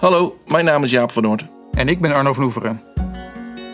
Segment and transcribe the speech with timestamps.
[0.00, 1.44] Hallo, mijn naam is Jaap van Noord.
[1.72, 2.82] En ik ben Arno van Oeveren.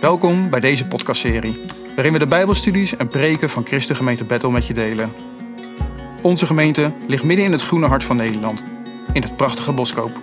[0.01, 1.61] Welkom bij deze podcastserie,
[1.95, 5.13] waarin we de Bijbelstudies en preken van Christengemeente Bethel met je delen.
[6.23, 8.65] Onze gemeente ligt midden in het groene hart van Nederland,
[9.13, 10.21] in het prachtige Boskoop.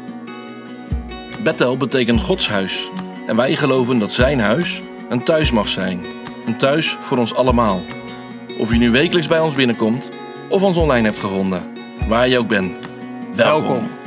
[1.44, 2.90] Bethel betekent Gods huis.
[3.28, 6.04] En wij geloven dat zijn huis een thuis mag zijn.
[6.46, 7.82] Een thuis voor ons allemaal.
[8.58, 10.10] Of je nu wekelijks bij ons binnenkomt
[10.50, 11.64] of ons online hebt gevonden.
[12.08, 12.80] Waar je ook bent.
[13.36, 13.68] Welkom.
[13.68, 14.03] Welkom.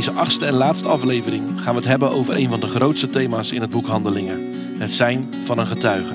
[0.00, 3.52] Deze achtste en laatste aflevering gaan we het hebben over een van de grootste thema's
[3.52, 6.14] in het boek Handelingen: het zijn van een getuige.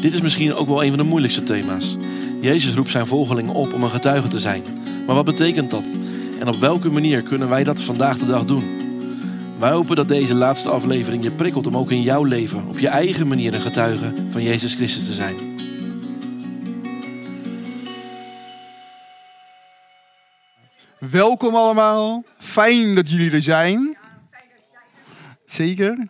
[0.00, 1.96] Dit is misschien ook wel een van de moeilijkste thema's.
[2.40, 4.62] Jezus roept zijn volgelingen op om een getuige te zijn.
[5.06, 5.84] Maar wat betekent dat?
[6.38, 8.64] En op welke manier kunnen wij dat vandaag de dag doen?
[9.58, 12.88] Wij hopen dat deze laatste aflevering je prikkelt om ook in jouw leven op je
[12.88, 15.55] eigen manier een getuige van Jezus Christus te zijn.
[21.16, 22.24] Welkom allemaal.
[22.38, 23.96] Fijn dat jullie er zijn.
[25.44, 26.06] Zeker.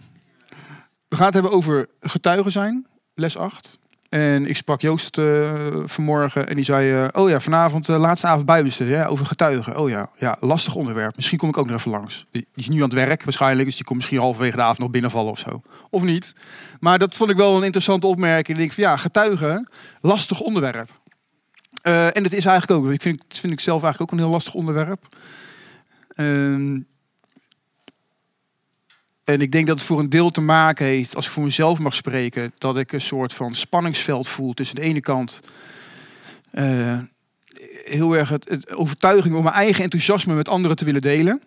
[1.08, 3.78] We gaan het hebben over getuigen zijn, les 8.
[4.08, 7.04] En ik sprak Joost eh, vanmorgen en die zei...
[7.04, 9.78] eh, oh ja, vanavond, uh, laatste avond bijbelstudie, ja, over getuigen.
[9.78, 11.16] Oh ja, ja, lastig onderwerp.
[11.16, 12.26] Misschien kom ik ook nog even langs.
[12.30, 14.78] Die die is nu aan het werk waarschijnlijk, dus die komt misschien halverwege de avond
[14.78, 15.62] nog binnenvallen of zo.
[15.90, 16.34] Of niet.
[16.80, 18.48] Maar dat vond ik wel een interessante opmerking.
[18.48, 19.68] Ik denk van ja, getuigen,
[20.00, 20.90] lastig onderwerp.
[21.86, 24.32] Eh, en het is eigenlijk ook, ik vind, vind ik zelf eigenlijk ook een heel
[24.32, 25.16] lastig onderwerp.
[26.08, 26.80] Ehm,
[29.24, 31.78] en ik denk dat het voor een deel te maken heeft, als ik voor mezelf
[31.78, 35.40] mag spreken, dat ik een soort van spanningsveld voel tussen de ene kant
[36.50, 36.98] eh,
[37.84, 41.42] heel erg het, overtuiging om mijn eigen enthousiasme met anderen te willen delen.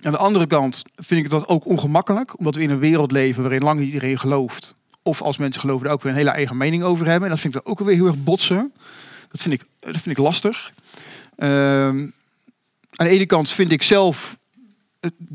[0.00, 3.42] Aan de andere kant vind ik dat ook ongemakkelijk, omdat we in een wereld leven
[3.42, 4.74] waarin lang niet iedereen gelooft.
[5.02, 7.24] Of als mensen geloven, er ook weer een hele eigen mening over hebben.
[7.24, 8.72] En dat vind ik dan ook weer heel erg botsen.
[9.32, 10.72] Dat vind ik, dat vind ik lastig.
[11.36, 11.98] Ehm,
[12.90, 14.36] aan de ene kant vind ik zelf,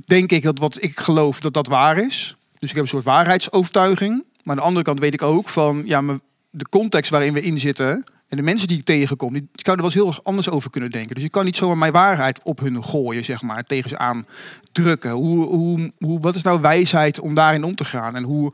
[0.06, 2.36] denk ik dat wat ik geloof, dat dat waar is.
[2.60, 4.24] Dus ik heb een soort waarheidsovertuiging.
[4.44, 6.02] Maar aan de andere kant weet ik ook van, ja,
[6.50, 9.92] de context waarin we in zitten en de mensen die ik tegenkom, die zouden er
[9.92, 11.16] wel eens heel anders over kunnen denken.
[11.16, 14.26] Dus ik kan niet zomaar mijn waarheid op hun gooien, zeg maar, tegen ze aan
[14.72, 15.12] drukken.
[15.12, 18.16] Hoe, hoe, hoe, wat is nou wijsheid om daarin om te gaan?
[18.16, 18.54] En hoe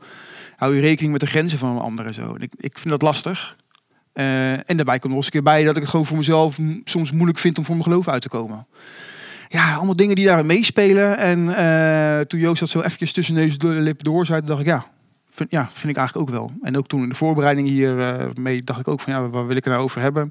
[0.56, 2.34] hou je rekening met de grenzen van anderen zo?
[2.38, 3.56] Ik, ik vind dat lastig.
[4.14, 6.58] Eh, en daarbij komt nog eens een keer bij dat ik het gewoon voor mezelf
[6.84, 8.66] soms moeilijk vind om voor mijn geloof uit te komen.
[9.48, 11.18] Ja, allemaal dingen die daar meespelen.
[11.18, 14.86] En eh, toen Joost dat zo eventjes tussen en lippen door zei, dacht ik ja,
[15.30, 16.52] vind, ja, vind ik eigenlijk ook wel.
[16.62, 19.46] En ook toen in de voorbereiding hier eh, mee dacht ik ook van ja, waar
[19.46, 20.30] wil ik het nou over hebben?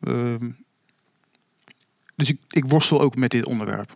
[0.00, 0.50] Ehm,
[2.16, 3.94] dus ik, ik worstel ook met dit onderwerp.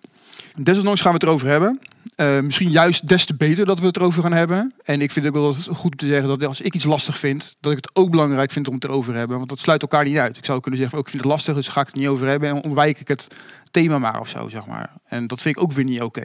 [0.56, 1.78] Desondanks gaan we het erover hebben.
[2.14, 4.74] Eh, misschien juist des te beter dat we het erover gaan hebben.
[4.84, 7.72] En ik vind ook wel goed te zeggen dat als ik iets lastig vind, dat
[7.72, 9.36] ik het ook belangrijk vind om het erover te hebben.
[9.36, 10.36] Want dat sluit elkaar niet uit.
[10.36, 12.26] Ik zou kunnen zeggen, ook ik vind het lastig, dus ga ik het niet over
[12.26, 12.48] hebben.
[12.48, 13.28] En ontwijk ik het
[13.70, 14.92] thema maar of zo, zeg maar.
[15.04, 16.22] En dat vind ik ook weer niet oké.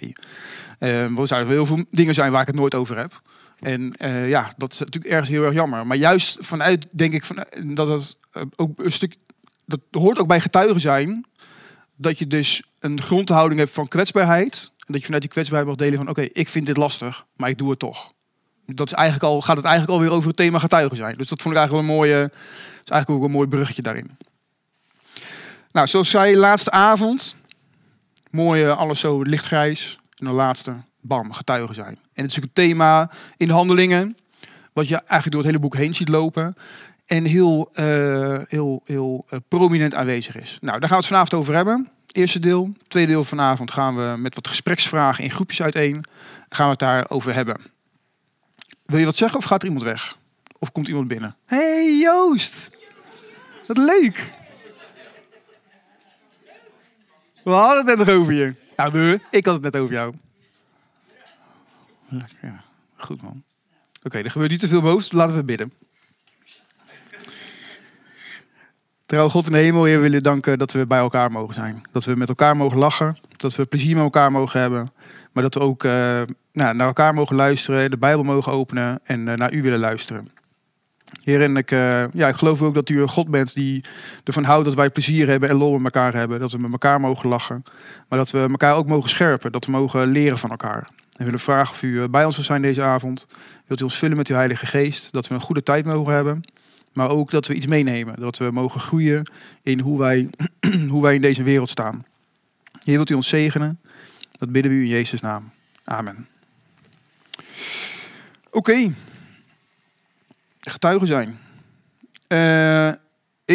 [0.80, 3.22] Eh, want er zouden heel veel dingen zijn waar ik het nooit over heb.
[3.60, 5.88] En eh, ja, dat is natuurlijk ergens heel erg jammer.
[5.88, 9.16] Maar juist vanuit, denk ik, van, dat eh, ook een stuk,
[9.66, 11.26] dat hoort ook bij getuigen zijn,
[11.96, 14.72] dat je dus een grondhouding hebt van kwetsbaarheid.
[14.78, 17.50] En dat je vanuit die kwetsbaarheid mag delen van, oké, ik vind dit lastig, maar
[17.50, 18.14] ik doe het toch.
[18.66, 21.18] Dat is eigenlijk al, gaat het eigenlijk alweer over het thema getuigen zijn.
[21.18, 22.32] Dus dat vond ik eigenlijk wel een mooie,
[22.84, 24.18] is eigenlijk ook een mooi bruggetje daarin.
[25.72, 27.36] Nou, zoals zei, laatste avond.
[28.30, 30.00] Mooi, eh, alles zo lichtgrijs.
[30.18, 32.00] En de laatste, bam, getuigen zijn.
[32.14, 34.18] En het is ook een thema in de handelingen.
[34.74, 36.56] Wat je eigenlijk door het hele boek heen ziet lopen.
[37.06, 40.58] En heel, eh, heel, heel eh, prominent aanwezig is.
[40.62, 41.90] Nou, daar gaan we het vanavond over hebben.
[42.12, 42.72] Eerste deel.
[42.88, 46.04] Tweede deel vanavond gaan we met wat gespreksvragen in groepjes uiteen.
[46.50, 47.62] Gaan we het daarover hebben.
[48.86, 50.18] Wil je wat zeggen of gaat er iemand weg?
[50.60, 51.36] Of komt iemand binnen?
[51.46, 52.70] hey, Joost!
[53.68, 54.24] Wat leuk!
[57.44, 58.56] We hadden het net nog over je.
[58.78, 59.20] Ja.
[59.30, 60.14] Ik had het net over jou.
[62.08, 62.64] Lekker, Ja,
[62.96, 63.44] goed man.
[64.04, 65.12] Oké, er gebeurt niet te veel boos.
[65.12, 65.74] Laten we bidden.
[69.06, 71.84] Trouw God in de hemel, Heer, willen danken dat we bij elkaar mogen zijn.
[71.92, 73.18] Dat we met elkaar mogen lachen.
[73.38, 74.92] Dat we plezier met elkaar mogen hebben.
[75.32, 75.92] Maar dat we ook eh,
[76.54, 80.30] nou, naar elkaar mogen luisteren, de Bijbel mogen openen en eh, naar U willen luisteren.
[81.24, 83.84] Heer, en ik, eh, ja, ik geloof ook dat U een God bent die
[84.24, 86.40] ervan houdt dat wij plezier hebben en lol met elkaar hebben.
[86.40, 87.64] Dat we met elkaar mogen lachen.
[88.10, 89.52] Maar dat we elkaar ook mogen scherpen.
[89.52, 90.88] Dat we mogen leren van elkaar.
[90.88, 93.28] En we willen vragen of U bij ons wil zijn deze avond.
[93.66, 95.12] Wilt U ons vullen met Uw Heilige Geest.
[95.12, 96.44] Dat we een goede tijd mogen hebben.
[96.96, 98.20] Maar ook dat we iets meenemen.
[98.20, 99.32] Dat we mogen groeien
[99.62, 100.30] in hoe wij,
[100.92, 102.06] hoe wij in deze wereld staan.
[102.84, 103.80] Heer, wilt U ons zegenen.
[104.32, 105.52] Dat bidden we u in Jezus' naam.
[105.84, 106.28] Amen.
[108.50, 108.94] Oké.
[110.60, 111.40] Getuigen zijn.
[112.28, 112.98] De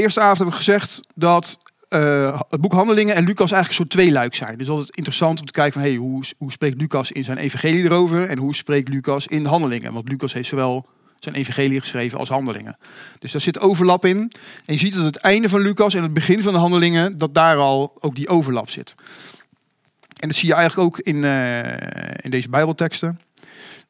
[0.01, 1.59] eerste avond hebben we gezegd dat
[1.89, 4.59] eh, het boek Handelingen en Lucas eigenlijk soort tweeluik zijn.
[4.59, 7.85] Dus altijd interessant om te kijken van hey, hoe, hoe spreekt Lucas in zijn evangelie
[7.85, 9.93] erover en hoe spreekt Lucas in de Handelingen.
[9.93, 10.87] Want Lucas heeft zowel
[11.21, 12.77] zijn evangelie geschreven als handelingen.
[13.19, 14.17] Dus daar zit overlap in.
[14.65, 17.35] En je ziet dat het einde van Lucas en het begin van de handelingen, dat
[17.35, 18.95] daar al ook die overlap zit.
[20.17, 21.59] En dat zie je eigenlijk ook in, uh,
[22.17, 23.21] in deze Bijbelteksten.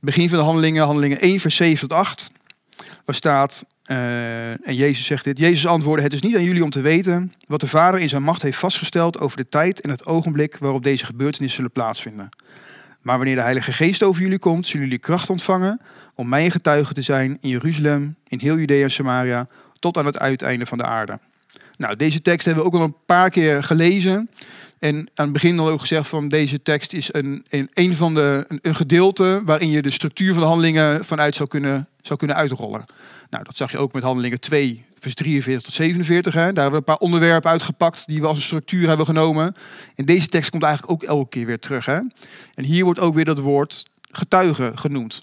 [0.01, 2.31] Begin van de handelingen, handelingen 1, vers 7 tot 8.
[3.05, 5.39] Waar staat, uh, en Jezus zegt dit.
[5.39, 8.23] Jezus antwoordde, het is niet aan jullie om te weten wat de Vader in zijn
[8.23, 12.29] macht heeft vastgesteld over de tijd en het ogenblik waarop deze gebeurtenissen zullen plaatsvinden.
[13.03, 15.81] Maar wanneer de Heilige Geest over jullie komt, zullen jullie kracht ontvangen
[16.15, 19.47] om mijn getuige te zijn in Jeruzalem, in heel Judea en Samaria,
[19.79, 21.19] tot aan het uiteinde van de aarde.
[21.77, 24.31] Nou, deze tekst hebben we ook al een paar keer gelezen.
[24.79, 28.45] En aan het begin al ook gezegd van deze tekst is een, een, van de,
[28.49, 32.37] een, een, gedeelte waarin je de structuur van de handelingen vanuit zou kunnen, zou kunnen
[32.37, 32.85] uitrollen.
[33.31, 36.35] Nou, dat zag je ook met handelingen 2, vers 43 tot 47.
[36.35, 36.41] Hè.
[36.41, 39.55] Daar hebben we een paar onderwerpen uitgepakt die we als een structuur hebben genomen.
[39.95, 41.87] En deze tekst komt eigenlijk ook elke keer weer terug.
[41.87, 42.01] Hè.
[42.55, 45.21] En hier wordt ook weer dat woord getuige genoemd.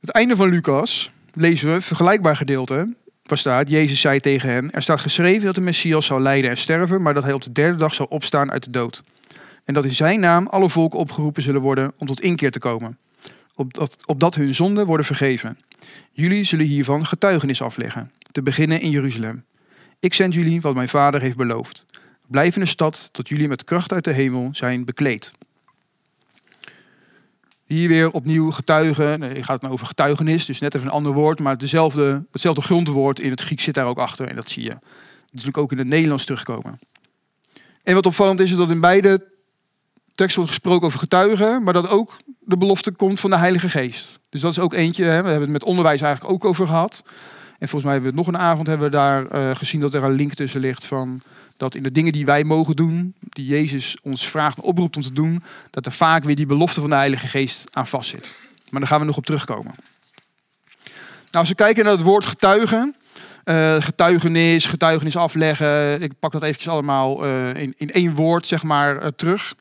[0.00, 2.94] Het einde van Lucas lezen we een vergelijkbaar gedeelte.
[3.22, 6.56] Waar staat, Jezus zei tegen hen, er staat geschreven dat de Messias zou lijden en
[6.56, 9.02] sterven, maar dat hij op de derde dag zal opstaan uit de dood.
[9.64, 12.98] En dat in zijn naam alle volken opgeroepen zullen worden om tot inkeer te komen.
[13.54, 15.58] Opdat, opdat hun zonden worden vergeven.
[16.12, 19.44] Jullie zullen hiervan getuigenis afleggen, te beginnen in Jeruzalem.
[19.98, 21.84] Ik zend jullie wat mijn vader heeft beloofd.
[22.26, 25.32] Blijf in de stad tot jullie met kracht uit de hemel zijn bekleed.
[27.64, 29.20] Hier weer opnieuw getuigen.
[29.20, 32.62] Nee, gaat het nou over getuigenis, dus net even een ander woord, maar dezelfde, hetzelfde
[32.62, 34.28] grondwoord in het Grieks zit daar ook achter.
[34.28, 34.78] En dat zie je
[35.30, 36.78] natuurlijk ook in het Nederlands terugkomen.
[37.82, 39.24] En wat opvallend is, is dat in beide
[40.16, 44.18] teksten wordt gesproken over getuigen, maar dat ook de belofte komt van de Heilige Geest.
[44.28, 47.02] Dus dat is ook eentje, hè, we hebben het met onderwijs eigenlijk ook over gehad.
[47.58, 49.94] En volgens mij hebben we het nog een avond hebben we daar uh, gezien dat
[49.94, 51.22] er een link tussen ligt van
[51.56, 55.02] dat in de dingen die wij mogen doen, die Jezus ons vraagt en oproept om
[55.02, 58.34] te doen, dat er vaak weer die belofte van de Heilige Geest aan vastzit.
[58.70, 59.74] Maar daar gaan we nog op terugkomen.
[61.30, 62.96] Nou, als we kijken naar het woord getuigen,
[63.44, 68.62] uh, getuigenis, getuigenis afleggen, ik pak dat eventjes allemaal uh, in, in één woord zeg
[68.62, 69.54] maar terug.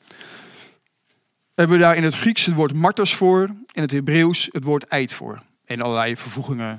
[1.56, 4.84] Hebben we daar in het Grieks het woord marters voor, in het Hebreeuws het woord
[4.84, 5.42] eid voor.
[5.66, 6.78] En allerlei vervoegingen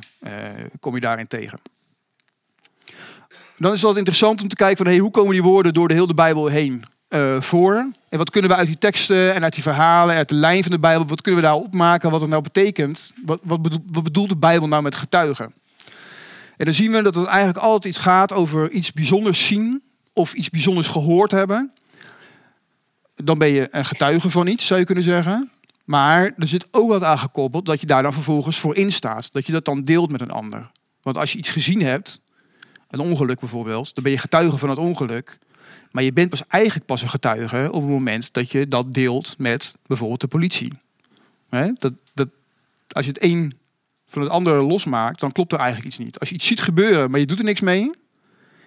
[0.81, 1.59] kom je daarin tegen.
[3.57, 5.95] Dan is het interessant om te kijken van hey, hoe komen die woorden door de
[5.95, 7.75] hele Bijbel heen uh, voor?
[8.09, 10.73] En wat kunnen we uit die teksten en uit die verhalen, uit de lijn van
[10.73, 13.13] de Bijbel, wat kunnen we daar opmaken wat het nou betekent?
[13.25, 15.55] Wat, wat, bedoelt, wat bedoelt de Bijbel nou met getuigen?
[16.57, 19.83] En dan zien we dat het eigenlijk altijd iets gaat over iets bijzonders zien
[20.13, 21.73] of iets bijzonders gehoord hebben.
[23.25, 25.51] Dan ben je een getuige van iets, zou je kunnen zeggen.
[25.85, 29.33] Maar er zit ook wat aangekoppeld dat je daar dan vervolgens voor instaat.
[29.33, 30.71] Dat je dat dan deelt met een ander.
[31.03, 32.21] Want als je iets gezien hebt,
[32.91, 35.39] een ongeluk bijvoorbeeld, dan ben je getuige van het ongeluk.
[35.91, 39.35] Maar je bent pas eigenlijk pas een getuige op het moment dat je dat deelt
[39.39, 40.73] met bijvoorbeeld de politie.
[41.79, 42.29] dat, dat,
[42.89, 43.53] als je het een
[44.07, 46.19] van het andere losmaakt, dan klopt er eigenlijk iets niet.
[46.19, 47.91] Als je iets ziet gebeuren, maar je doet er niks mee,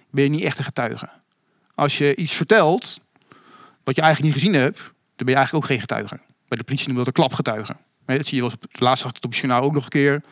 [0.09, 1.09] ben je niet echt een getuige.
[1.75, 2.99] Als je iets vertelt,
[3.89, 6.19] wat je eigenlijk niet gezien hebt, dan ben je eigenlijk ook geen getuige.
[6.47, 7.75] Bij de politie noemen we dat een klapgetuige.
[8.05, 10.23] Dat zie je wel eens, laatst het op het journaal ook nog een keer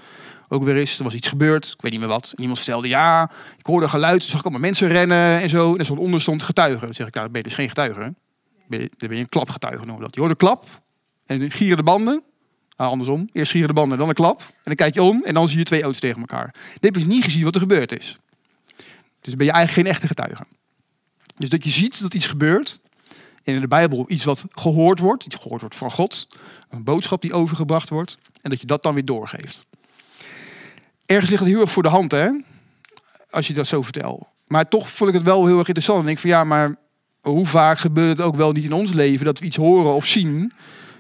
[0.50, 0.98] ook weer is.
[0.98, 2.32] Er was iets gebeurd, ik weet niet meer wat.
[2.36, 5.74] En iemand vertelde, ja, ik hoorde geluid, zag ik allemaal mensen rennen en zo.
[5.74, 6.42] En er stond onder stond
[6.90, 8.00] zeg ik, nou, ben je dus geen getuige.
[8.00, 10.14] Dan ben je een klapgetuige noemen dat.
[10.14, 10.66] Je hoort een klap
[11.26, 12.24] en gieren de banden.
[12.78, 13.30] Nou, andersom.
[13.34, 14.40] Eerst gieren de banden, dan een klap.
[14.40, 16.54] En dan kijk je om en dan zie je twee auto's tegen elkaar.
[16.54, 18.18] Dan heb je niet gezien wat er gebeurd is.
[19.22, 20.44] Dus ben je eigenlijk geen echte getuige.
[21.38, 22.80] Dus dat je ziet dat iets gebeurt.
[23.56, 25.26] In de Bijbel iets wat gehoord wordt.
[25.26, 26.28] Iets gehoord wordt van God.
[26.70, 28.18] Een boodschap die overgebracht wordt.
[28.42, 29.66] En dat je dat dan weer doorgeeft
[31.08, 32.30] ergens ligt het heel erg voor de hand, hè?
[33.30, 34.24] Als je dat zo vertelt.
[34.48, 36.06] Maar toch vond ik het wel heel erg interessant.
[36.06, 36.76] En ik van ja, maar
[37.22, 40.06] hoe vaak gebeurt het ook wel niet in ons leven dat we iets horen of
[40.06, 40.52] zien.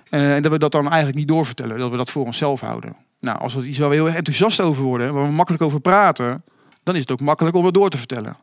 [0.09, 1.77] Uh, en dat we dat dan eigenlijk niet doorvertellen.
[1.77, 2.95] Dat we dat voor onszelf houden.
[3.19, 5.79] Nou, als we iets waar we heel erg enthousiast over worden, waar we makkelijk over
[5.79, 6.43] praten,
[6.83, 8.37] dan is het ook makkelijk om het door te vertellen.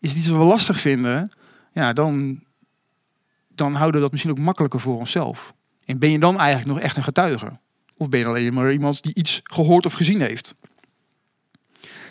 [0.00, 1.30] Is het iets wat we lastig vinden,
[1.72, 2.40] ja, dan,
[3.58, 5.54] dan houden we dat misschien ook makkelijker voor onszelf.
[5.84, 7.58] En ben je dan eigenlijk nog echt een getuige?
[7.96, 10.54] Of ben je alleen maar iemand die iets gehoord of gezien heeft?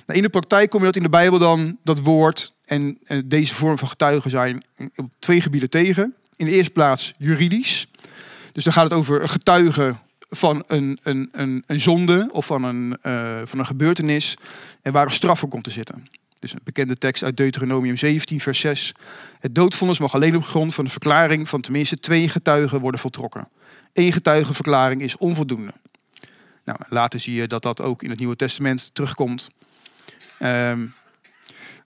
[0.06, 3.56] Nou, in de praktijk kom je dat in de Bijbel dan, dat woord en, deze
[3.56, 4.64] vorm van getuigen zijn
[4.96, 6.16] op twee gebieden tegen.
[6.36, 7.88] In de eerste plaats juridisch.
[8.52, 9.96] Dus dan gaat het over een getuige
[10.30, 14.38] van een, een, een, een zonde of van een, uh, van een gebeurtenis
[14.82, 16.08] en waar een straf voor komt te zitten.
[16.40, 18.94] Dus een bekende tekst uit Deuteronomium 17, vers 6.
[19.40, 23.48] Het doodvonnis mag alleen op grond van de verklaring van tenminste twee getuigen worden voltrokken.
[23.94, 25.74] Eén getuigenverklaring is onvoldoende.
[26.64, 29.50] Nou, later zie je dat dat ook in het Nieuwe Testament terugkomt.
[30.40, 30.86] Ehm,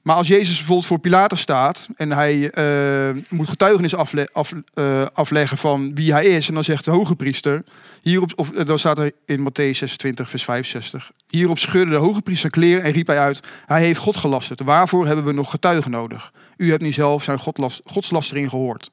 [0.02, 5.58] maar als Jezus bijvoorbeeld voor Pilatus staat en hij eh, moet getuigenis af, uh, afleggen
[5.58, 7.64] van wie hij is, en dan zegt de hoge priester,
[8.02, 12.22] hierop, of uh, dan staat er in Matthäus 26, vers 65, hierop scheurde de hoge
[12.22, 14.60] priester kleren en riep hij uit, hij heeft God gelasterd.
[14.60, 16.32] Waarvoor hebben we nog getuigen nodig?
[16.58, 17.40] U hebt nu zelf zijn
[17.84, 18.92] godslastering gehoord.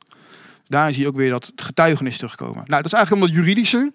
[0.67, 2.55] Daarin zie je ook weer dat getuigenis terugkomen.
[2.55, 3.93] Nou, dat is eigenlijk dat juridische.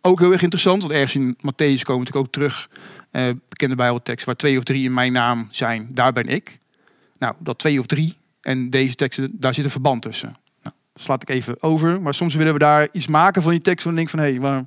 [0.00, 2.68] Ook heel erg interessant, want ergens in Matthäus komen natuurlijk ook terug
[3.16, 6.58] uh, bekende Bijbeltekst waar twee of drie in mijn naam zijn, daar ben ik.
[7.18, 10.36] Nou, dat twee of drie en deze teksten, daar zit een verband tussen.
[10.62, 13.82] Nou, slaat ik even over, maar soms willen we daar iets maken van die tekst
[13.82, 14.66] van denk van hé, hey, maar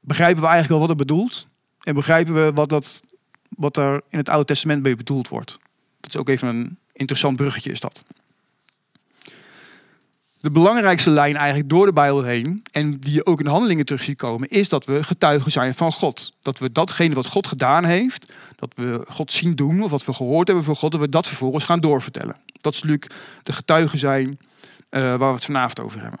[0.00, 1.46] begrijpen we eigenlijk wel wat het bedoelt?
[1.82, 3.02] En begrijpen we wat, dat,
[3.48, 5.58] wat er in het Oude Testament mee bedoeld wordt?
[6.00, 8.04] Dat is ook even een interessant bruggetje is dat
[10.40, 13.84] de belangrijkste lijn eigenlijk door de Bijbel heen, en die je ook in de handelingen
[13.84, 16.32] terug ziet komen, is dat we getuigen zijn van God.
[16.42, 20.12] Dat we datgene wat God gedaan heeft, dat we God zien doen, of wat we
[20.12, 22.36] gehoord hebben van God, dat we dat vervolgens gaan doorvertellen.
[22.60, 26.20] Dat is natuurlijk de getuigen zijn uh, waar we het vanavond over hebben.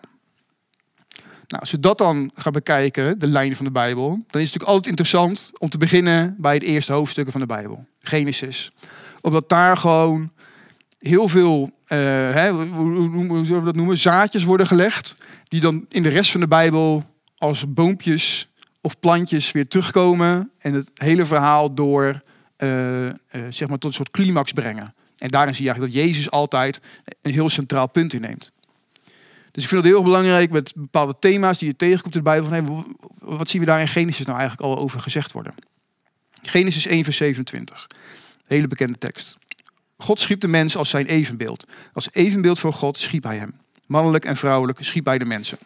[1.48, 4.32] Nou, als we dat dan gaan bekijken, de lijnen van de Bijbel, dan is het
[4.32, 8.72] natuurlijk altijd interessant om te beginnen bij het eerste hoofdstuk van de Bijbel, Genesis.
[9.20, 10.32] Omdat daar gewoon
[10.98, 15.16] heel veel, hè, hoe, zullen we dat noemen, zaadjes worden gelegd.
[15.48, 17.04] Die dan in de rest van de Bijbel
[17.36, 18.48] als boompjes
[18.80, 20.50] of plantjes weer terugkomen.
[20.58, 22.20] En het hele verhaal door,
[22.58, 23.12] uh, uh,
[23.48, 24.94] zeg maar, tot een soort climax brengen.
[25.16, 26.80] En daarin zie je eigenlijk dat Jezus altijd
[27.22, 28.52] een heel centraal punt inneemt.
[29.50, 32.48] Dus ik vind het heel belangrijk met bepaalde thema's die je tegenkomt in de Bijbel.
[32.48, 35.54] Van, wat zien we daar in Genesis nou eigenlijk al over gezegd worden?
[36.42, 37.86] Genesis 1 vers 27.
[38.46, 39.38] Hele bekende tekst.
[39.98, 41.66] God schiep de mens als zijn evenbeeld.
[41.92, 43.54] Als evenbeeld voor God schiep hij hem.
[43.86, 45.58] Mannelijk en vrouwelijk schiep hij de mensen.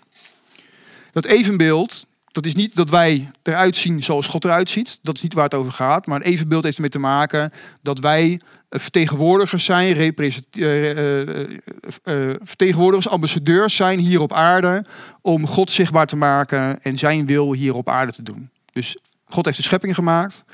[1.12, 4.98] Dat evenbeeld, dat is niet dat wij eruit zien zoals God eruit ziet.
[5.02, 6.06] Dat is niet waar het over gaat.
[6.06, 10.06] Maar een evenbeeld heeft ermee te maken dat wij vertegenwoordigers zijn, uh,
[10.54, 14.84] uh, vertegenwoordigers, ambassadeurs zijn hier op aarde
[15.20, 18.50] om God zichtbaar te maken en zijn wil hier op aarde te doen.
[18.72, 20.44] Dus God heeft de schepping gemaakt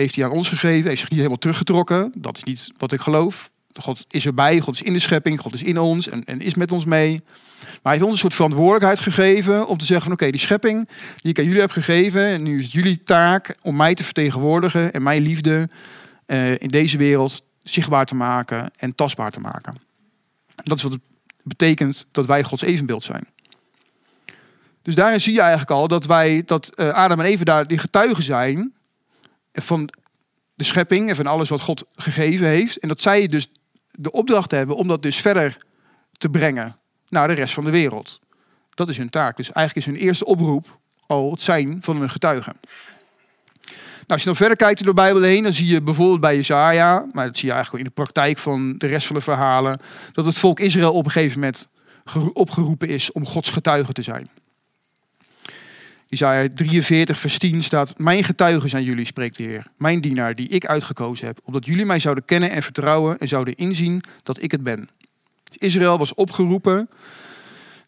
[0.00, 2.12] heeft hij aan ons gegeven, heeft zich niet helemaal teruggetrokken.
[2.14, 3.50] Dat is niet wat ik geloof.
[3.74, 6.54] God is erbij, God is in de schepping, God is in ons en, en is
[6.54, 7.22] met ons mee.
[7.60, 10.88] Maar hij heeft ons een soort verantwoordelijkheid gegeven om te zeggen van oké, die schepping
[11.16, 14.04] die ik aan jullie heb gegeven, en nu is het jullie taak om mij te
[14.04, 15.68] vertegenwoordigen en mijn liefde
[16.26, 19.74] uh, in deze wereld zichtbaar te maken en tastbaar te maken.
[20.54, 21.02] Dat is wat het
[21.42, 23.26] betekent dat wij Gods evenbeeld zijn.
[24.82, 27.78] Dus daarin zie je eigenlijk al dat wij, dat uh, Adam en Eva daar die
[27.78, 28.72] getuigen zijn
[29.62, 29.90] van
[30.54, 32.78] de schepping en van alles wat God gegeven heeft.
[32.78, 33.48] En dat zij dus
[33.90, 35.56] de opdracht hebben om dat dus verder
[36.12, 36.76] te brengen
[37.08, 38.20] naar de rest van de wereld.
[38.74, 39.36] Dat is hun taak.
[39.36, 42.52] Dus eigenlijk is hun eerste oproep al het zijn van een getuige.
[44.08, 46.36] Nou, als je dan verder kijkt door de Bijbel heen, dan zie je bijvoorbeeld bij
[46.36, 49.80] Jezaja, maar dat zie je eigenlijk in de praktijk van de rest van de verhalen,
[50.12, 51.68] dat het volk Israël op een gegeven moment
[52.32, 54.28] opgeroepen is om Gods getuige te zijn.
[56.08, 59.66] Isaiah 43, vers 10 staat: Mijn getuigen zijn jullie, spreekt de Heer.
[59.76, 61.40] Mijn dienaar, die ik uitgekozen heb.
[61.44, 64.88] Opdat jullie mij zouden kennen en vertrouwen en zouden inzien dat ik het ben.
[65.52, 66.88] Israël was opgeroepen.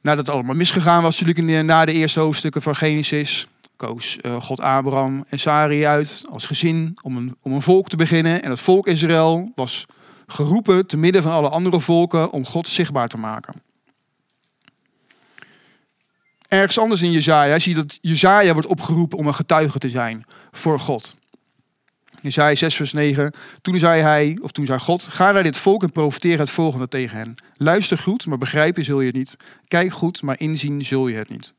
[0.01, 3.47] Nadat het allemaal misgegaan was, natuurlijk na de eerste hoofdstukken van Genesis.
[3.77, 7.97] Koos uh, God Abraham en Sari uit als gezin om een, om een volk te
[7.97, 8.43] beginnen.
[8.43, 9.87] En het volk Israël was
[10.27, 13.70] geroepen te midden van alle andere volken om God zichtbaar te maken.
[16.51, 20.25] Ergens anders in Jezaja zie je dat Jezaja wordt opgeroepen om een getuige te zijn
[20.51, 21.17] voor God.
[22.21, 23.35] Jezaja 6 vers 9.
[23.63, 26.89] Toen zei hij, of toen zei God, ga naar dit volk en profiteer het volgende
[26.89, 27.35] tegen hen.
[27.57, 29.37] Luister goed, maar begrijpen zul je het niet.
[29.69, 31.55] Kijk goed, maar inzien zul je het niet.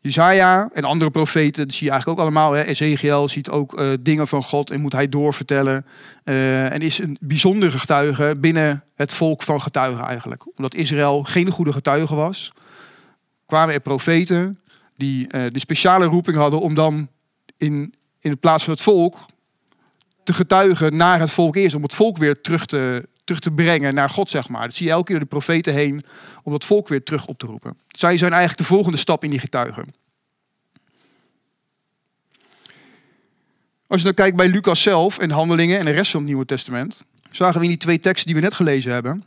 [0.00, 2.52] Jezaja en andere profeten, dat zie je eigenlijk ook allemaal.
[2.52, 2.62] Hè.
[2.62, 5.86] Ezekiel ziet ook uh, dingen van God en moet hij doorvertellen.
[6.24, 10.56] Uh, en is een bijzondere getuige binnen het volk van getuigen eigenlijk.
[10.56, 12.52] Omdat Israël geen goede getuige was
[13.50, 14.60] kwamen er profeten
[14.96, 17.08] die uh, de speciale roeping hadden om dan
[17.56, 19.26] in, in plaats van het volk
[20.24, 21.74] te getuigen naar het volk eerst.
[21.74, 24.62] Om het volk weer terug te, terug te brengen naar God, zeg maar.
[24.62, 26.02] Dat zie je elke keer de profeten heen
[26.42, 27.76] om dat volk weer terug op te roepen.
[27.88, 29.88] Zij zijn eigenlijk de volgende stap in die getuigen.
[33.86, 36.44] Als je dan kijkt bij Lucas zelf en handelingen en de rest van het Nieuwe
[36.44, 39.24] Testament, zagen we in die twee teksten die we net gelezen hebben,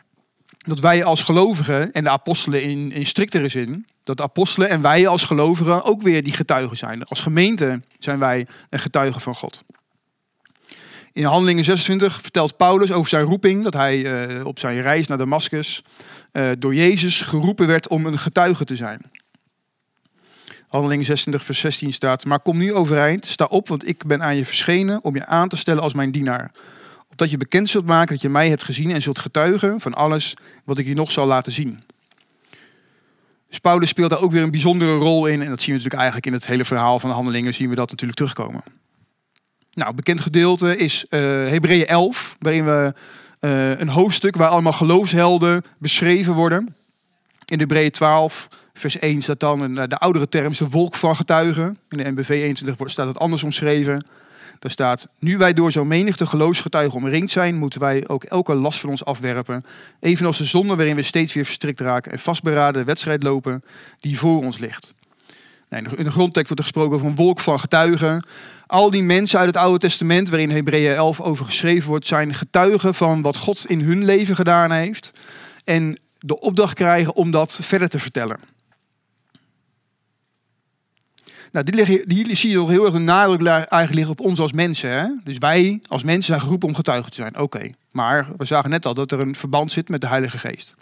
[0.63, 5.07] dat wij als gelovigen en de apostelen in, in striktere zin, dat apostelen en wij
[5.07, 7.03] als gelovigen ook weer die getuigen zijn.
[7.03, 9.63] Als gemeente zijn wij een getuige van God.
[11.13, 15.17] In Handelingen 26 vertelt Paulus over zijn roeping, dat hij eh, op zijn reis naar
[15.17, 15.83] Damascus
[16.31, 19.01] eh, door Jezus geroepen werd om een getuige te zijn.
[20.67, 24.35] Handelingen 26 vers 16 staat, maar kom nu overeind, sta op, want ik ben aan
[24.35, 26.51] je verschenen om je aan te stellen als mijn dienaar.
[27.13, 30.33] Opdat je bekend zult maken dat je mij hebt gezien en zult getuigen van alles
[30.63, 31.83] wat ik je nog zal laten zien.
[33.49, 35.41] Dus Paulus speelt daar ook weer een bijzondere rol in.
[35.41, 37.75] En dat zien we natuurlijk eigenlijk in het hele verhaal van de handelingen zien we
[37.75, 38.63] dat natuurlijk terugkomen.
[39.73, 42.93] Nou, bekend gedeelte is uh, Hebreeën 11, waarin we
[43.39, 46.75] uh, een hoofdstuk waar allemaal geloofshelden beschreven worden.
[47.45, 51.77] In Hebreeën 12, vers 1 staat dan een, de oudere term de wolk van getuigen.
[51.89, 54.05] In de MBV 21 staat het anders omschreven.
[54.63, 58.79] Daar staat, nu wij door zo'n menigte geloofsgetuigen omringd zijn, moeten wij ook elke last
[58.79, 59.65] van ons afwerpen.
[59.99, 63.63] Evenals de zonde waarin we steeds weer verstrikt raken en vastberaden de wedstrijd lopen
[63.99, 64.93] die voor ons ligt.
[65.69, 68.25] in de grondtekst wordt er gesproken over een wolk van getuigen.
[68.67, 72.93] Al die mensen uit het Oude Testament, waarin Hebreeën 11 over geschreven wordt, zijn getuigen
[72.93, 75.11] van wat God in hun leven gedaan heeft.
[75.63, 78.52] En de opdracht krijgen om dat verder te vertellen.
[81.53, 84.39] Nou, dit lig, hier zie je nog heel erg een nadruk eigenlijk liggen op ons
[84.39, 84.89] als mensen.
[84.89, 85.07] Hè?
[85.23, 87.39] Dus wij als mensen zijn geroepen om getuigen te zijn.
[87.39, 90.75] Oké, maar we zagen net al dat er een verband zit met de Heilige Geest.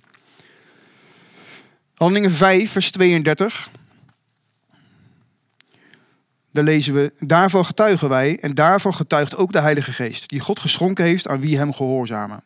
[1.96, 3.70] Handelingen 5, vers 32.
[6.52, 10.60] Daar lezen we, daarvan getuigen wij en daarvan getuigt ook de Heilige Geest, die God
[10.60, 12.44] geschonken heeft aan wie hem gehoorzamen.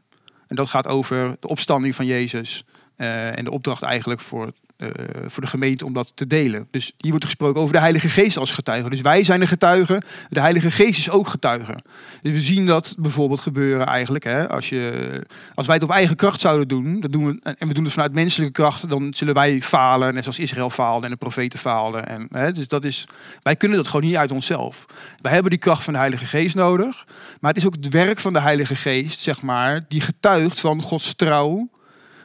[0.48, 2.63] En dat gaat over de opstanding van Jezus
[2.98, 4.89] uh, en de opdracht eigenlijk voor uh,
[5.25, 6.67] voor de gemeente om dat te delen.
[6.72, 8.89] Dus hier wordt gesproken over de Heilige Geest als getuige.
[8.89, 11.75] Dus wij zijn de getuigen, de Heilige Geest is ook getuige.
[12.22, 14.24] Dus we zien dat bijvoorbeeld gebeuren eigenlijk.
[14.24, 15.22] Hè, als, je,
[15.53, 17.94] als wij het op eigen kracht zouden doen, dat doen we, en we doen het
[17.94, 22.08] vanuit menselijke kracht, dan zullen wij falen, net zoals Israël faalde en de profeten faalden.
[22.08, 23.08] En, hè, dus dat is,
[23.41, 24.86] wij kunnen dat gewoon niet uit onszelf.
[25.22, 27.05] Wij hebben die kracht van de Heilige Geest nodig,
[27.39, 30.82] maar het is ook het werk van de Heilige Geest, zeg maar, die getuigt van
[30.82, 31.70] Gods trouw.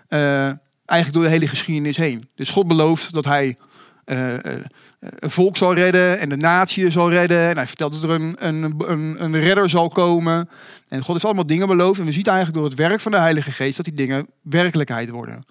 [0.08, 0.50] Uh,
[0.90, 2.28] eigenlijk door de hele geschiedenis heen.
[2.34, 3.56] Dus God belooft dat hij
[4.06, 4.34] uh,
[5.00, 7.48] een volk zal redden en de natie zal redden.
[7.48, 8.74] En hij vertelt dat er een, een,
[9.24, 10.48] een, redder zal komen.
[10.88, 11.98] En God heeft allemaal dingen beloofd.
[11.98, 15.08] En we zien eigenlijk door het werk van de Heilige Geest dat die dingen werkelijkheid
[15.08, 15.44] worden.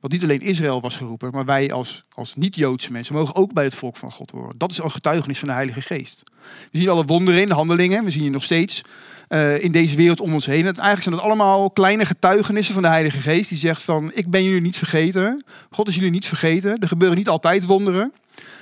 [0.00, 3.64] Want niet alleen Israël was geroepen, maar wij als, als niet-Joodse mensen mogen ook bij
[3.64, 4.58] het volk van God worden.
[4.58, 6.22] Dat is een getuigenis van de Heilige Geest.
[6.70, 8.04] We zien alle wonderen in de handelingen.
[8.04, 8.82] We zien nog steeds
[9.28, 10.66] uh, in deze wereld om ons heen.
[10.66, 13.48] En eigenlijk zijn het allemaal kleine getuigenissen van de Heilige Geest.
[13.48, 15.44] Die zegt van, ik ben jullie niet vergeten.
[15.70, 16.78] God is jullie niet vergeten.
[16.78, 18.12] Er gebeuren niet altijd wonderen.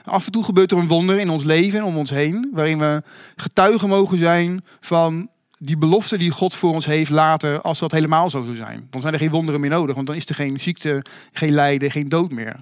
[0.05, 2.51] Af en toe gebeurt er een wonder in ons leven en om ons heen.
[2.53, 3.03] Waarin we
[3.37, 8.31] getuigen mogen zijn van die belofte die God voor ons heeft later, als dat helemaal
[8.31, 8.87] zo zou zijn.
[8.90, 11.90] Dan zijn er geen wonderen meer nodig, want dan is er geen ziekte, geen lijden,
[11.90, 12.57] geen dood meer.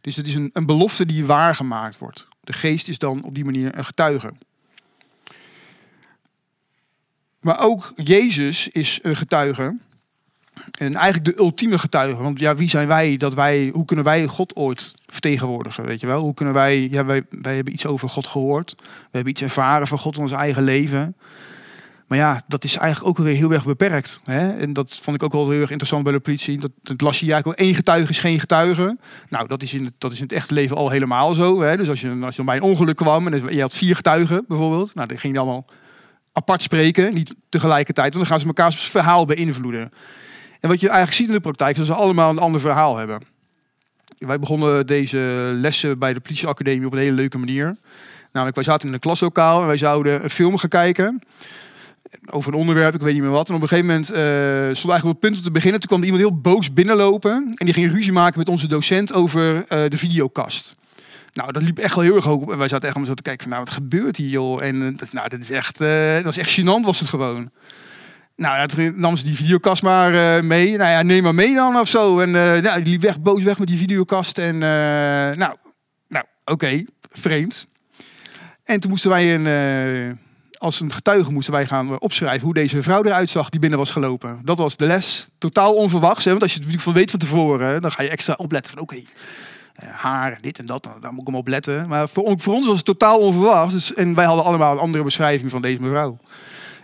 [0.00, 2.26] Dus het is een, een belofte die waargemaakt wordt.
[2.40, 4.32] De geest is dan op die manier een getuige.
[7.44, 9.76] Maar ook Jezus is een getuige.
[10.78, 12.22] En eigenlijk de ultieme getuige.
[12.22, 15.84] Want ja, wie zijn wij dat wij, hoe kunnen wij God ooit vertegenwoordigen?
[15.84, 16.20] Weet je wel?
[16.20, 18.74] Hoe kunnen wij, ja, wij, wij hebben iets over God gehoord.
[18.76, 21.16] We hebben iets ervaren van God in ons eigen leven.
[22.06, 24.20] Maar ja, dat is eigenlijk ook weer heel erg beperkt.
[24.24, 24.56] Hè?
[24.58, 26.58] En dat vond ik ook wel heel erg interessant bij de politie.
[26.58, 28.98] Dat, dat las je eigenlijk wel één getuige is geen getuige.
[29.28, 31.60] Nou, dat is in het, dat is in het echte leven al helemaal zo.
[31.60, 31.76] Hè?
[31.76, 34.94] Dus als je, als je bij een ongeluk kwam en je had vier getuigen bijvoorbeeld.
[34.94, 35.66] Nou, dan ging allemaal
[36.34, 38.14] apart spreken, niet tegelijkertijd.
[38.14, 39.92] Want dan gaan ze elkaars verhaal beïnvloeden.
[40.60, 42.96] En wat je eigenlijk ziet in de praktijk, is dat ze allemaal een ander verhaal
[42.96, 43.20] hebben.
[44.18, 45.18] Wij begonnen deze
[45.54, 47.76] lessen bij de politieacademie op een hele leuke manier.
[48.32, 51.22] Namelijk, wij zaten in een klaslokaal en wij zouden een film gaan kijken.
[52.30, 53.48] Over een onderwerp, ik weet niet meer wat.
[53.48, 54.16] En op een gegeven moment uh,
[54.76, 55.80] stond eigenlijk op het punt om te beginnen.
[55.80, 57.52] Toen kwam iemand heel boos binnenlopen.
[57.54, 60.76] En die ging ruzie maken met onze docent over uh, de videokast.
[61.34, 62.52] Nou, dat liep echt wel heel erg hoog op.
[62.52, 64.62] En wij zaten echt om zo te kijken van, nou, wat gebeurt hier, joh?
[64.62, 67.50] En uh, nou, dat is echt, uh, dat was echt gênant, was het gewoon.
[68.36, 70.76] Nou, ja, toen nam ze die videokast maar uh, mee.
[70.76, 72.20] Nou ja, neem maar mee dan of zo.
[72.20, 74.38] En nou, die liep weg, boos weg met die videokast.
[74.38, 75.56] En nou,
[76.08, 77.66] nou oké, vreemd.
[78.64, 80.18] En toen moesten wij een,
[80.58, 83.90] als een getuige moesten wij gaan opschrijven hoe deze vrouw eruit zag die binnen was
[83.90, 84.40] gelopen.
[84.42, 85.26] Dat was de les.
[85.38, 86.24] Totaal onverwachts.
[86.24, 86.30] Hè?
[86.30, 89.02] Want als je het van weet van tevoren, dan ga je extra opletten van oké.
[89.74, 91.88] Haar, dit en dat, daar moet ik hem op letten.
[91.88, 93.72] Maar voor, voor ons was het totaal onverwacht.
[93.72, 96.18] Dus, en wij hadden allemaal een andere beschrijving van deze mevrouw.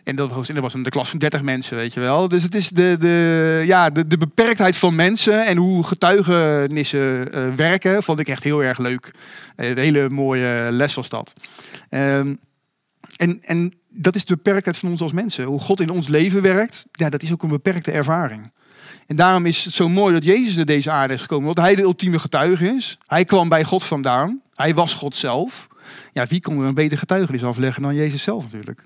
[0.05, 2.29] En dat was, een de klas van 30 mensen, weet je wel.
[2.29, 8.03] Dus het is de, de, ja, de, beperktheid van mensen en hoe getuigenissen uh, werken,
[8.03, 9.11] vond ik echt heel erg leuk.
[9.57, 11.33] Een hele mooie les was dat.
[11.91, 12.39] Um,
[13.17, 15.45] en, en dat is de beperktheid van ons als mensen.
[15.45, 18.53] Hoe God in ons leven werkt, ja, dat is ook een beperkte ervaring.
[19.11, 21.45] En daarom is het zo mooi dat Jezus naar deze aarde is gekomen.
[21.45, 22.99] Want hij de ultieme getuige is.
[23.07, 24.41] Hij kwam bij God vandaan.
[24.55, 25.69] Hij was God zelf.
[26.13, 28.85] Ja, wie kon er een beter getuigenis afleggen dan Jezus zelf natuurlijk.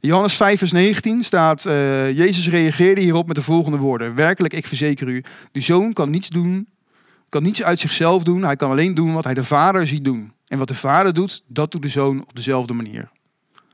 [0.00, 4.66] Johannes 5, vers 19 staat: eh, Jezus reageerde hierop met de volgende woorden: Werkelijk, ik
[4.66, 6.68] verzeker u, de zoon kan niets doen,
[7.28, 8.42] kan niets uit zichzelf doen.
[8.42, 10.32] Hij kan alleen doen wat hij de vader ziet doen.
[10.46, 13.10] En wat de vader doet, dat doet de zoon op dezelfde manier.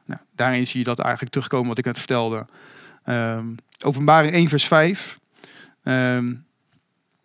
[0.05, 2.47] Nou, daarin zie je dat eigenlijk terugkomen wat ik net vertelde.
[3.05, 3.47] Ehm,
[3.85, 5.19] openbaring 1, vers 5.
[5.90, 6.35] Ehm,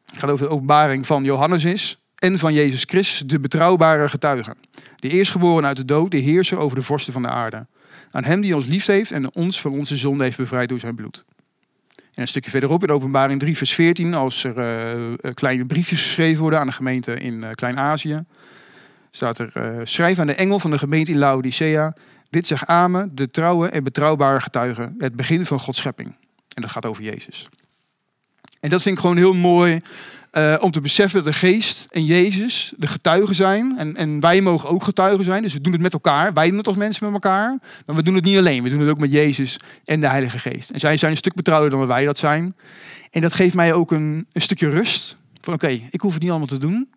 [0.06, 4.56] het gaat over de openbaring van Johannes is en van Jezus Christus, de betrouwbare getuige.
[4.96, 7.68] De eerstgeboren uit de dood, de heerser over de vorsten van de aarde.
[8.12, 10.96] Aan hem die ons lief heeft en ons van onze zonde heeft bevrijd door zijn
[10.96, 11.26] bloed.
[11.96, 16.42] En een stukje verderop in openbaring 3 vers 14, als er uh, kleine briefjes geschreven
[16.42, 18.20] worden aan de gemeente in uh, Klein-Azië,
[19.12, 21.94] staat er, schrijf aan de engel van de gemeente in Laodicea,
[22.30, 26.16] dit zegt Amen, de trouwe en betrouwbare getuige, het begin van Gods schepping.
[26.54, 27.50] En dat gaat over Jezus.
[28.66, 29.82] En dat vind ik gewoon heel mooi
[30.32, 33.78] uh, om te beseffen dat de geest en Jezus de getuigen zijn.
[33.78, 35.44] En, en wij mogen ook getuigen zijn.
[35.44, 36.34] Dus we doen het met elkaar.
[36.34, 37.58] Wij doen het als mensen met elkaar.
[37.86, 38.64] Maar we doen het niet alleen.
[38.64, 40.70] We doen het ook met Jezus en de Heilige Geest.
[40.70, 42.56] En zij zijn een stuk betrouwder dan wij dat zijn.
[43.12, 45.18] En dat geeft mij ook een, een stukje rust.
[45.42, 46.90] Van oké, ik hoef het niet allemaal te doen.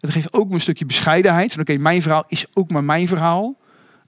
[0.00, 1.52] Het geeft ook een stukje bescheidenheid.
[1.52, 3.56] Van oké, mijn verhaal is ook maar mijn verhaal.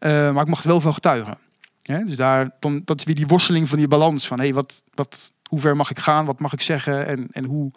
[0.00, 1.38] Uh, maar ik mag er wel van getuigen.
[1.82, 4.26] Dus daar, dan, dat is weer die worsteling van die balans.
[4.26, 6.26] Van hé, hey, wat, wat, hoe ver mag ik gaan?
[6.26, 7.06] Wat mag ik zeggen?
[7.06, 7.70] En, en hoe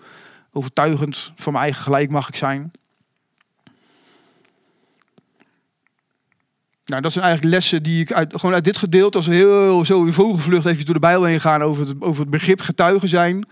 [0.51, 2.71] overtuigend voor mijn eigen gelijk mag ik zijn.
[6.85, 9.85] Nou, dat zijn eigenlijk lessen die ik uit, gewoon uit dit gedeelte, als we heel
[9.85, 13.09] zo in vogelvlucht even door de Bijbel heen gaan over het, over het begrip getuigen
[13.09, 13.47] zijn,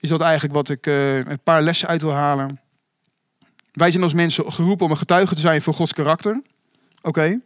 [0.00, 2.60] is dat eigenlijk wat ik uh, een paar lessen uit wil halen.
[3.72, 6.42] Wij zijn als mensen geroepen om een getuige te zijn voor Gods karakter.
[7.02, 7.40] Oké.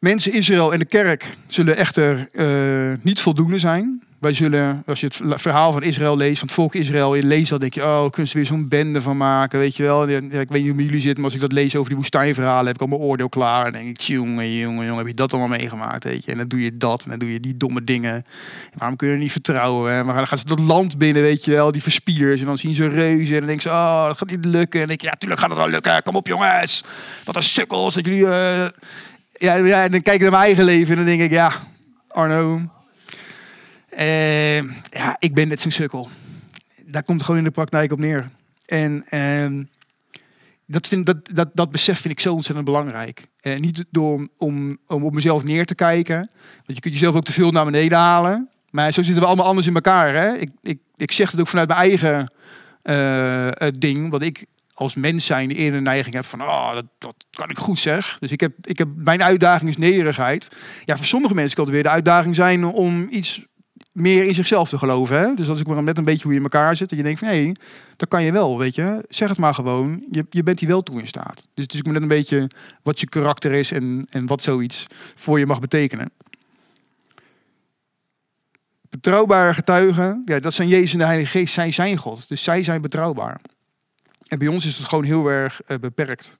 [0.00, 4.02] Mensen Israël en de kerk zullen echter uh, niet voldoende zijn.
[4.18, 7.50] Wij zullen, als je het verhaal van Israël leest, van het volk Israël, je leest
[7.50, 10.08] dat, denk je, oh, kunnen ze weer zo'n bende van maken, weet je wel.
[10.08, 12.74] Ik weet niet hoe jullie zitten, maar als ik dat lees over die woestijnverhalen, heb
[12.74, 13.66] ik al mijn oordeel klaar.
[13.66, 16.30] En denk ik, jongen, jongen, jongen, heb je dat allemaal meegemaakt, weet je.
[16.30, 18.24] En dan doe je dat, en dan doe je die domme dingen.
[18.74, 19.92] waarom kun je er niet vertrouwen?
[19.92, 20.04] Hè?
[20.04, 22.40] Maar dan gaan ze dat land binnen, weet je wel, die verspieders.
[22.40, 24.80] En dan zien ze reuzen en dan denken ze, oh, dat gaat niet lukken.
[24.80, 26.02] En dan denk je, ja, tuurlijk gaat het wel lukken.
[26.02, 26.84] Kom op, jongens.
[27.24, 27.94] Wat een sukkels.
[27.94, 28.22] Dat jullie...
[28.22, 28.66] Uh...
[29.40, 31.52] Ja, ja, dan kijk ik naar mijn eigen leven en dan denk ik, ja,
[32.08, 32.60] Arno,
[33.98, 34.56] uh,
[34.90, 36.08] ja, ik ben net zo'n sukkel.
[36.84, 38.30] Daar komt gewoon in de praktijk op neer.
[38.66, 39.64] En uh,
[40.66, 43.26] dat, vind, dat, dat, dat besef vind ik zo ontzettend belangrijk.
[43.42, 46.16] Uh, niet door om, om op mezelf neer te kijken.
[46.54, 48.48] Want je kunt jezelf ook te veel naar beneden halen.
[48.70, 50.14] Maar zo zitten we allemaal anders in elkaar.
[50.14, 50.36] Hè?
[50.36, 52.32] Ik, ik, ik zeg het ook vanuit mijn eigen
[52.82, 54.10] uh, ding.
[54.10, 54.46] Wat ik
[54.80, 58.16] als mens zijn eerder de neiging heb van, oh, dat, dat kan ik goed zeg.
[58.20, 60.48] Dus ik heb, ik heb, mijn uitdaging is nederigheid.
[60.84, 63.44] Ja, voor sommige mensen kan het weer de uitdaging zijn om iets
[63.92, 65.18] meer in zichzelf te geloven.
[65.18, 65.34] Hè?
[65.34, 66.90] Dus dat is ook net een beetje hoe je in elkaar zit.
[66.90, 67.56] En je denkt van, hé, hey,
[67.96, 69.04] dat kan je wel, weet je.
[69.08, 70.04] Zeg het maar gewoon.
[70.10, 71.46] Je, je bent hier wel toe in staat.
[71.54, 72.50] Dus het is ook net een beetje
[72.82, 76.10] wat je karakter is en, en wat zoiets voor je mag betekenen.
[78.90, 81.54] Betrouwbare getuigen, ja, dat zijn Jezus en de Heilige Geest.
[81.54, 83.40] Zij zijn God, dus zij zijn betrouwbaar.
[84.30, 86.38] En bij ons is het gewoon heel erg uh, beperkt.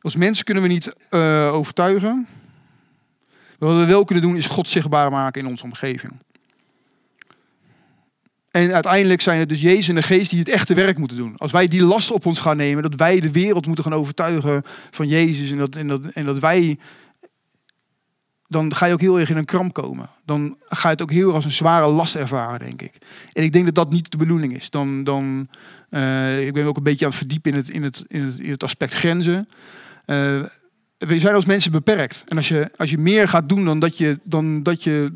[0.00, 2.26] Als mensen kunnen we niet uh, overtuigen.
[3.58, 6.12] Wat we wel kunnen doen is God zichtbaar maken in onze omgeving.
[8.50, 11.36] En uiteindelijk zijn het dus Jezus en de Geest die het echte werk moeten doen.
[11.36, 14.62] Als wij die last op ons gaan nemen, dat wij de wereld moeten gaan overtuigen
[14.90, 16.78] van Jezus en dat, en dat, en dat wij.
[18.48, 20.10] Dan ga je ook heel erg in een kramp komen.
[20.24, 22.92] Dan ga je het ook heel erg als een zware last ervaren, denk ik.
[23.32, 24.70] En ik denk dat dat niet de bedoeling is.
[24.70, 25.48] Dan, dan,
[25.90, 28.38] uh, ik ben ook een beetje aan het verdiepen in het, in het, in het,
[28.38, 29.48] in het aspect grenzen.
[30.06, 30.40] Uh,
[30.98, 32.24] we zijn als mensen beperkt.
[32.28, 35.12] En als je, als je meer gaat doen dan dat je, dan dat je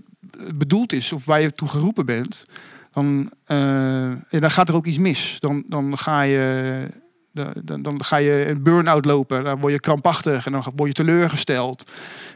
[0.54, 2.44] bedoeld is of waar je toe geroepen bent,
[2.92, 5.36] dan, uh, dan gaat er ook iets mis.
[5.40, 6.88] Dan, dan, ga je,
[7.32, 9.44] dan, dan ga je een burn-out lopen.
[9.44, 11.90] Dan word je krampachtig en dan word je teleurgesteld.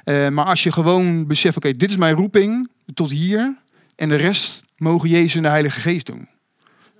[0.04, 3.56] Uh, maar als je gewoon beseft, oké, dit is mijn roeping tot hier.
[3.96, 6.28] En de rest mogen Jezus en de Heilige Geest doen.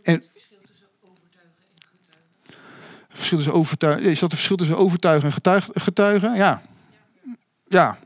[0.03, 0.23] En,
[3.09, 4.03] verschil tussen overtuigen.
[4.03, 5.81] Is dat het verschil tussen overtuigen en getuigen?
[5.81, 6.35] getuigen?
[6.35, 6.63] Ja.
[7.69, 7.99] Ja.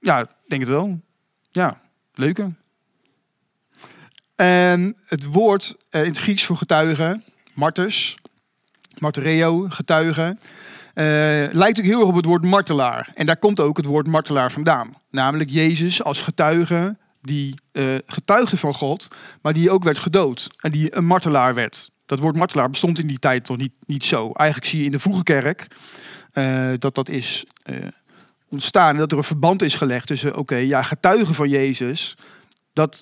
[0.00, 1.00] Ja, denk het wel.
[1.50, 1.80] Ja,
[2.14, 2.54] leuke.
[4.34, 8.16] En het woord eh, in het Grieks voor getuigen, marters,
[9.00, 11.04] martereo, getuigen, uh,
[11.52, 13.10] lijkt ook heel erg op het woord martelaar.
[13.14, 14.94] En daar komt ook het woord martelaar vandaan.
[15.10, 19.08] Namelijk Jezus als getuige die uh, getuigde van God,
[19.42, 20.50] maar die ook werd gedood.
[20.60, 24.04] En die een martelaar werd dat woord martelaar bestond in die tijd nog niet, niet
[24.04, 24.32] zo.
[24.32, 25.66] Eigenlijk zie je in de vroege kerk
[26.32, 27.44] uh, dat dat is
[28.48, 28.92] ontstaan.
[28.92, 32.16] En dat er een verband is gelegd tussen, oké, ja, getuigen van Jezus,
[32.72, 33.00] dat,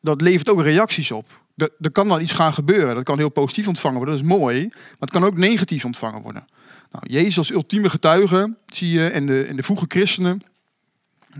[0.00, 1.42] dat levert ook reacties op.
[1.56, 2.94] Er, er kan dan iets gaan gebeuren.
[2.94, 4.66] Dat kan heel positief ontvangen worden, dat is mooi.
[4.68, 6.46] Maar het kan ook negatief ontvangen worden.
[6.90, 10.42] Nou, Jezus als ultieme getuige, zie je, en de, en de vroege christenen,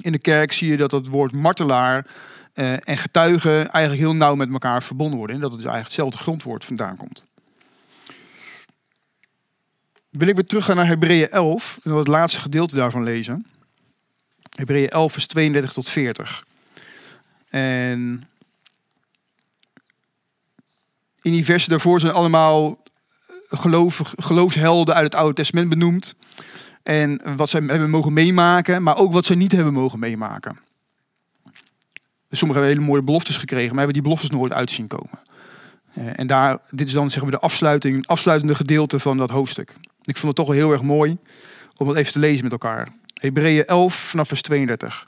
[0.01, 2.07] In de kerk zie je dat het woord martelaar
[2.53, 5.37] eh, en getuige eigenlijk heel nauw met elkaar verbonden worden.
[5.37, 7.27] En dat het dus eigenlijk hetzelfde grondwoord vandaan komt.
[10.11, 13.47] Wil ik weer teruggaan naar Hebreeën 11 en het laatste gedeelte daarvan lezen.
[14.57, 16.45] Hebreeën 11 vers 32 tot 40.
[17.49, 18.29] En
[21.25, 22.83] in die versen daarvoor zijn allemaal
[23.49, 26.15] geloof, geloofshelden uit het Oude Testament benoemd.
[26.83, 30.59] En wat zij hebben mogen meemaken, maar ook wat ze niet hebben mogen meemaken.
[32.31, 35.19] Sommigen hebben hele mooie beloftes gekregen, maar hebben die beloftes nooit uitzien komen.
[35.95, 39.75] Eh, en daar, dit is dan zeg maar de afsluiting, afsluitende gedeelte van dat hoofdstuk.
[40.03, 41.19] Ik vond het toch heel erg mooi
[41.77, 42.89] om het even te lezen met elkaar.
[43.15, 45.07] Hebreeën 11 vanaf vers 32.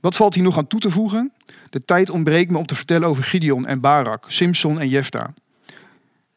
[0.00, 1.32] Wat valt hier nog aan toe te voegen?
[1.70, 5.34] De tijd ontbreekt me om te vertellen over Gideon en Barak, Simson en Jefta.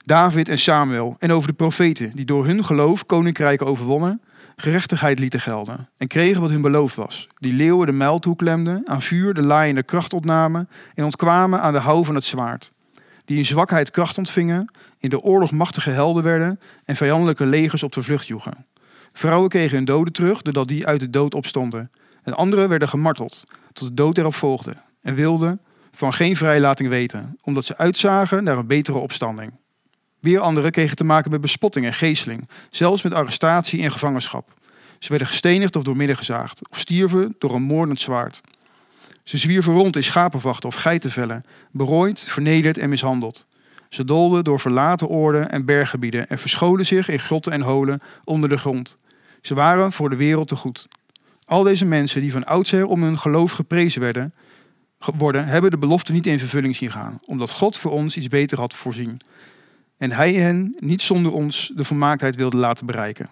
[0.08, 4.22] David en Samuel en over de profeten die door hun geloof koninkrijken overwonnen,
[4.56, 7.28] gerechtigheid lieten gelden en kregen wat hun beloofd was.
[7.40, 11.74] Die leeuwen de mijl toeklemden, aan vuur de laaien de kracht ontnamen en ontkwamen aan
[11.74, 12.72] de hou van het zwaard.
[13.26, 17.94] Die in zwakheid kracht ontvingen, in de oorlog machtige helden werden en vijandelijke legers op
[17.94, 18.66] de vlucht joegen.
[19.14, 21.92] Vrouwen kregen hun doden terug doordat die uit de dood opstonden.
[22.24, 23.44] En anderen werden gemarteld
[23.74, 28.58] tot de dood erop volgde en wilden van geen vrijlating weten, omdat ze uitzagen naar
[28.58, 29.52] een betere opstanding.
[30.20, 34.54] Weer anderen kregen te maken met bespotting en geesteling, zelfs met arrestatie en gevangenschap.
[35.00, 38.42] Ze werden gestenigd of doormidden gezaagd, of stierven door een moordend zwaard.
[39.24, 43.48] Ze zwierven rond in schapenvachten of geitenvellen, berooid, vernederd en mishandeld.
[43.90, 48.50] Ze dolden door verlaten oorden en berggebieden en verscholen zich in grotten en holen onder
[48.50, 48.98] de grond.
[49.42, 50.88] Ze waren voor de wereld te goed.
[51.46, 54.34] Al deze mensen die van oudsher om hun geloof geprezen werden,
[55.18, 58.60] worden, hebben de belofte niet in vervulling zien gaan, omdat God voor ons iets beter
[58.60, 59.20] had voorzien.
[59.98, 63.30] En hij hen niet zonder ons de volmaaktheid wilde laten bereiken.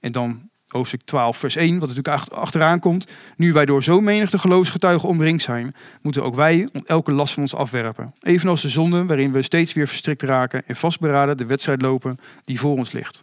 [0.00, 3.12] En dan hoofdstuk 12, vers 1, wat natuurlijk achteraan komt.
[3.36, 7.54] Nu wij door zo menigte geloofsgetuigen omringd zijn, moeten ook wij elke last van ons
[7.54, 8.14] afwerpen.
[8.20, 12.60] Evenals de zonde waarin we steeds weer verstrikt raken en vastberaden de wedstrijd lopen die
[12.60, 13.22] voor ons ligt.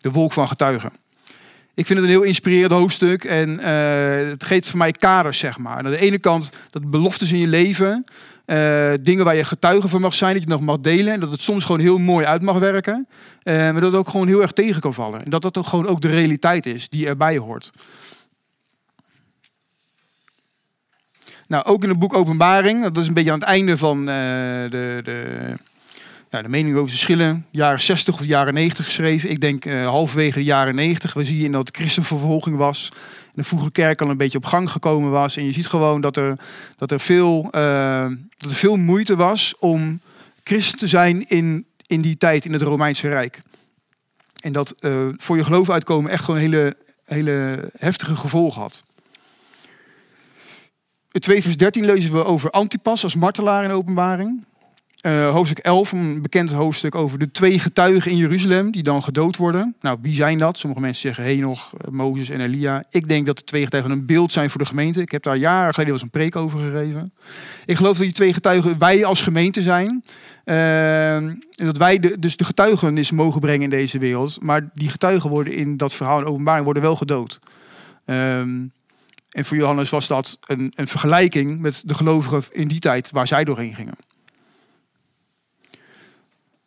[0.00, 0.92] De wolk van getuigen.
[1.74, 5.58] Ik vind het een heel inspirerend hoofdstuk en uh, het geeft voor mij kaders, zeg
[5.58, 5.76] maar.
[5.76, 8.04] Aan de ene kant dat beloftes in je leven,
[8.46, 11.12] uh, dingen waar je getuige van mag zijn, dat je nog mag delen.
[11.12, 13.08] En dat het soms gewoon heel mooi uit mag werken.
[13.44, 15.24] Uh, maar dat het ook gewoon heel erg tegen kan vallen.
[15.24, 17.70] En dat dat ook gewoon ook de realiteit is die erbij hoort.
[21.46, 24.06] Nou, ook in het boek Openbaring, dat is een beetje aan het einde van uh,
[24.06, 25.54] de, de,
[26.30, 29.30] ja, de meningen over verschillen, jaren 60 of jaren 90 geschreven.
[29.30, 32.92] Ik denk halverwege de jaren 90, we zien dat christenvervolging was
[33.32, 35.36] de vroege kerk al een beetje op gang gekomen was.
[35.36, 36.38] En je ziet gewoon dat er,
[36.76, 40.00] dat er, veel, uh, dat er veel moeite was om
[40.44, 43.42] christen te zijn in, in die tijd in het Romeinse Rijk.
[44.40, 48.82] En dat uh, voor je geloof uitkomen echt gewoon hele, hele heftige gevolgen had.
[51.12, 54.44] In 2 vers 13 lezen we over Antipas als martelaar in openbaring.
[55.02, 59.36] Uh, hoofdstuk 11, een bekend hoofdstuk over de twee getuigen in Jeruzalem die dan gedood
[59.36, 59.74] worden.
[59.80, 60.58] Nou, wie zijn dat?
[60.58, 62.84] Sommige mensen zeggen Henoch, uh, Mozes en Elia.
[62.90, 65.00] Ik denk dat de twee getuigen een beeld zijn voor de gemeente.
[65.00, 67.12] Ik heb daar jaren geleden was een preek over gegeven.
[67.66, 70.04] Ik geloof dat die twee getuigen wij als gemeente zijn.
[70.44, 74.42] Uh, en dat wij dus de getuigenis mogen brengen in deze wereld.
[74.42, 77.38] Maar die getuigen worden in dat verhaal in openbaring worden wel gedood.
[78.04, 78.60] Ehm,
[79.30, 83.26] en voor Johannes was dat een, een vergelijking met de gelovigen in die tijd waar
[83.26, 83.94] zij doorheen gingen.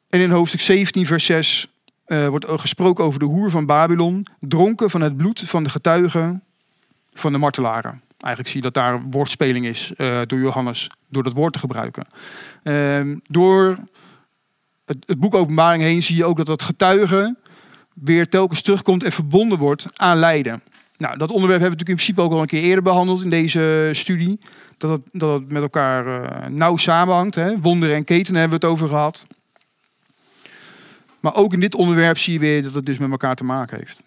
[0.10, 1.68] En in hoofdstuk 17, vers 6
[2.08, 6.44] uh, wordt gesproken over de hoer van Babylon, dronken van het bloed van de getuigen
[7.14, 8.02] van de martelaren.
[8.20, 12.08] Eigenlijk zie je dat daar woordspeling is uh, door Johannes, door dat woord te gebruiken.
[12.64, 13.78] Uh, door
[14.86, 17.38] het, het, boek Openbaring heen zie je ook dat dat getuigen
[17.94, 20.62] weer telkens terugkomt en verbonden wordt aan lijden.
[20.98, 23.30] Nou, dat onderwerp hebben we natuurlijk in principe ook al een keer eerder behandeld in
[23.30, 24.40] deze studie.
[24.78, 27.36] Dat het, dat met elkaar uh, nauw samenhangt.
[27.36, 27.52] Hè.
[27.52, 29.26] En ketenen hebben we het over gehad.
[31.26, 33.78] Maar ook in dit onderwerp zie je weer dat het dus met elkaar te maken
[33.78, 34.04] heeft.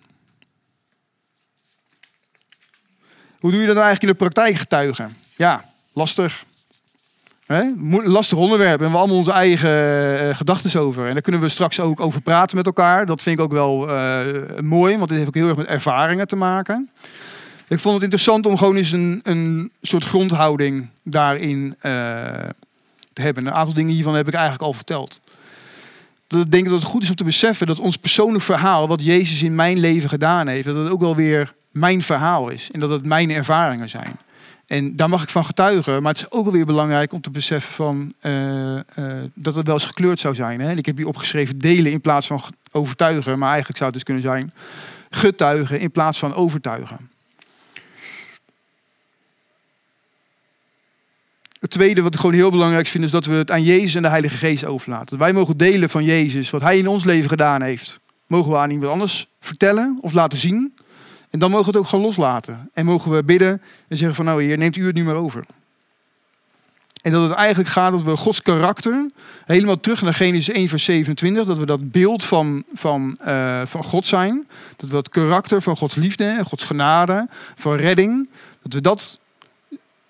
[3.39, 5.17] Hoe doe je dat eigenlijk in de praktijk getuigen?
[5.37, 6.45] Ja, lastig.
[8.05, 8.81] Lastig onderwerp.
[8.81, 9.71] En we allemaal onze eigen
[10.29, 11.07] uh, gedachten over.
[11.07, 13.07] En daar kunnen we straks ook over praten met elkaar.
[13.07, 16.27] Dat vind ik ook wel uh, mooi, want dit heeft ook heel erg met ervaringen
[16.27, 16.91] te maken.
[17.69, 21.73] Ik vond het interessant om gewoon eens een, een soort grondhouding daarin uh,
[23.13, 23.47] te hebben.
[23.47, 25.21] Een aantal dingen hiervan heb ik eigenlijk al verteld
[26.29, 29.05] dat ik denk dat het goed is om te beseffen dat ons persoonlijk verhaal, wat
[29.05, 32.71] Jezus in mijn leven gedaan heeft, dat het ook wel weer mijn verhaal is.
[32.71, 34.17] En dat het mijn ervaringen zijn.
[34.67, 36.03] En daar mag ik van getuigen.
[36.03, 38.81] Maar het is ook wel weer belangrijk om te beseffen van, uh,
[39.35, 40.61] dat het wel eens gekleurd zou zijn.
[40.61, 40.77] Hè?
[40.77, 42.41] Ik heb hier opgeschreven delen in plaats van
[42.73, 43.39] overtuigen.
[43.39, 44.53] Maar eigenlijk zou het dus kunnen zijn
[45.11, 47.11] getuigen in plaats van overtuigen.
[51.61, 54.03] Het tweede wat ik gewoon heel belangrijk vind is dat we het aan Jezus en
[54.03, 55.19] de Heilige Geest overlaten.
[55.19, 58.01] Wij mogen delen van Jezus, wat Hij in ons leven gedaan heeft.
[58.27, 60.75] Mogen we aan iemand anders vertellen of laten zien.
[61.31, 62.71] En dan mogen we het ook gaan loslaten.
[62.73, 65.45] En mogen we bidden en zeggen van nou Heer, neemt u het nu maar over.
[67.03, 69.11] En dat het eigenlijk gaat dat we Gods karakter,
[69.45, 73.85] helemaal terug naar Genesis 1 vers 27, dat we dat beeld van, van, uh, van
[73.85, 74.47] God zijn.
[74.77, 78.29] Dat we dat karakter van Gods liefde en Gods genade, van redding,
[78.63, 79.21] dat we dat,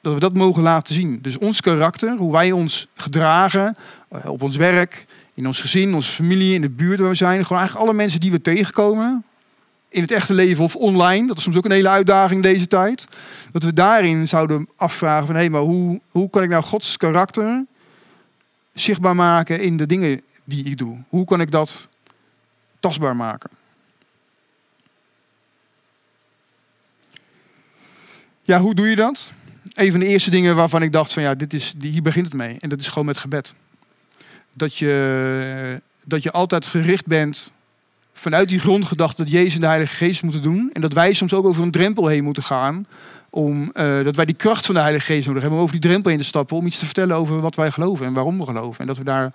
[0.08, 1.18] dat we dat mogen laten zien.
[1.22, 3.76] Dus ons karakter, hoe wij ons gedragen
[4.12, 7.42] uh, op ons werk, in ons gezin, onze familie, in de buurt waar we zijn.
[7.42, 9.24] Gewoon eigenlijk alle mensen die we tegenkomen,
[9.88, 11.26] in het echte leven of online.
[11.26, 13.06] Dat is soms ook een hele uitdaging deze tijd.
[13.52, 17.64] Dat we daarin zouden afvragen van hé, maar hoe, hoe kan ik nou Gods karakter
[18.72, 20.96] zichtbaar maken in de dingen die ik doe?
[21.08, 21.88] Hoe kan ik dat
[22.80, 23.50] tastbaar maken?
[28.42, 29.32] Ja, hoe doe je dat?
[29.78, 32.34] Een van de eerste dingen waarvan ik dacht van ja, dit is, hier begint het
[32.34, 32.56] mee.
[32.60, 33.54] En dat is gewoon met gebed.
[34.52, 37.52] Dat je, dat je altijd gericht bent
[38.12, 40.70] vanuit die grondgedachte dat Jezus en de Heilige Geest moeten doen.
[40.72, 42.86] En dat wij soms ook over een drempel heen moeten gaan.
[43.30, 45.90] Om, uh, dat wij die kracht van de Heilige Geest nodig hebben om over die
[45.90, 46.56] drempel heen te stappen.
[46.56, 48.80] Om iets te vertellen over wat wij geloven en waarom we geloven.
[48.80, 49.32] En dat we daar,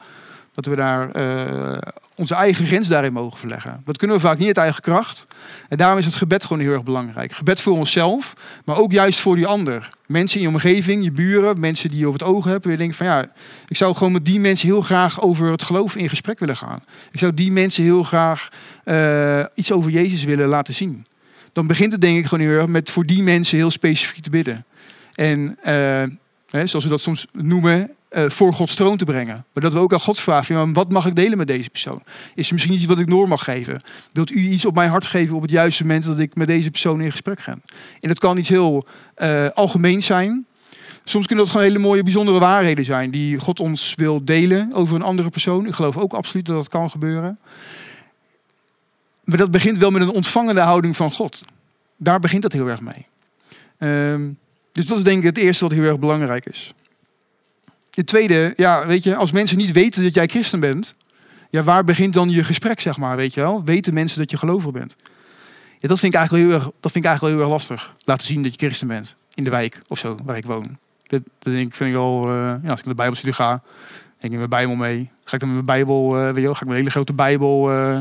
[0.53, 1.77] dat we daar uh,
[2.15, 3.81] onze eigen grens daarin mogen verleggen.
[3.85, 5.27] Dat kunnen we vaak niet uit eigen kracht.
[5.69, 7.31] En daarom is het gebed gewoon heel erg belangrijk.
[7.31, 8.33] Gebed voor onszelf,
[8.65, 9.89] maar ook juist voor die ander.
[10.05, 12.65] Mensen in je omgeving, je buren, mensen die je over het oog hebt.
[12.65, 13.25] Je denkt van ja,
[13.67, 16.79] ik zou gewoon met die mensen heel graag over het geloof in gesprek willen gaan.
[17.11, 18.49] Ik zou die mensen heel graag
[18.85, 21.05] uh, iets over Jezus willen laten zien.
[21.53, 24.29] Dan begint het denk ik gewoon heel erg met voor die mensen heel specifiek te
[24.29, 24.65] bidden.
[25.13, 26.03] En uh,
[26.49, 29.45] hè, zoals we dat soms noemen, uh, voor Gods troon te brengen.
[29.53, 32.03] Maar dat we ook aan God vragen, wat mag ik delen met deze persoon?
[32.35, 33.81] Is er misschien iets wat ik door mag geven?
[34.11, 36.71] Wilt u iets op mijn hart geven op het juiste moment dat ik met deze
[36.71, 37.51] persoon in gesprek ga?
[37.99, 38.85] En dat kan iets heel
[39.17, 40.45] uh, algemeen zijn.
[41.03, 44.95] Soms kunnen dat gewoon hele mooie, bijzondere waarheden zijn die God ons wil delen over
[44.95, 45.67] een andere persoon.
[45.67, 47.39] Ik geloof ook absoluut dat dat kan gebeuren.
[49.23, 51.43] Maar dat begint wel met een ontvangende houding van God.
[51.97, 53.05] Daar begint dat heel erg mee.
[54.11, 54.37] Um,
[54.71, 56.73] dus dat is denk ik het eerste wat heel erg belangrijk is.
[57.93, 60.95] Het tweede, ja, weet je, als mensen niet weten dat jij christen bent,
[61.49, 63.63] ja, waar begint dan je gesprek, zeg maar, weet je wel?
[63.63, 64.95] Weten mensen dat je gelovig bent?
[65.79, 67.93] Ja, dat vind ik eigenlijk heel erg, dat vind ik eigenlijk heel erg lastig.
[68.05, 70.77] Laten zien dat je christen bent in de wijk of zo, waar ik woon.
[71.07, 73.61] Dat, dat denk ik, vind ik wel, uh, ja, als ik naar de Bijbelstudie ga,
[74.17, 75.09] denk ik mijn Bijbel mee.
[75.23, 77.13] Ga ik dan met mijn Bijbel, uh, weet je wel, ga ik mijn hele grote
[77.13, 77.71] Bijbel.
[77.71, 77.99] Uh,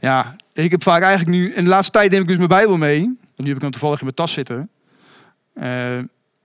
[0.00, 2.76] ja, ik heb vaak eigenlijk nu, in de laatste tijd neem ik dus mijn Bijbel
[2.76, 3.00] mee.
[3.00, 4.68] En nu heb ik dan toevallig in mijn tas zitten.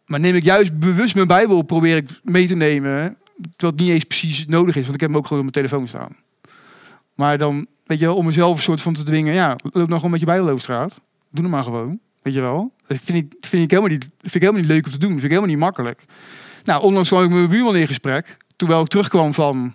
[0.05, 3.17] Maar neem ik juist bewust mijn Bijbel, probeer ik mee te nemen.
[3.57, 5.87] Het niet eens precies nodig is, want ik heb hem ook gewoon op mijn telefoon
[5.87, 6.15] staan.
[7.15, 9.33] Maar dan, weet je wel, om mezelf een soort van te dwingen.
[9.33, 10.89] Ja, loop nou gewoon met je Bijbel over.
[11.29, 11.99] Doe het maar gewoon.
[12.21, 12.73] Weet je wel.
[12.87, 15.11] Dat vind ik, vind helemaal, niet, vind helemaal niet leuk om te doen.
[15.11, 16.03] Dat vind ik helemaal niet makkelijk.
[16.63, 18.37] Nou, onlangs kwam ik met mijn buurman in gesprek.
[18.55, 19.73] Terwijl ik terugkwam van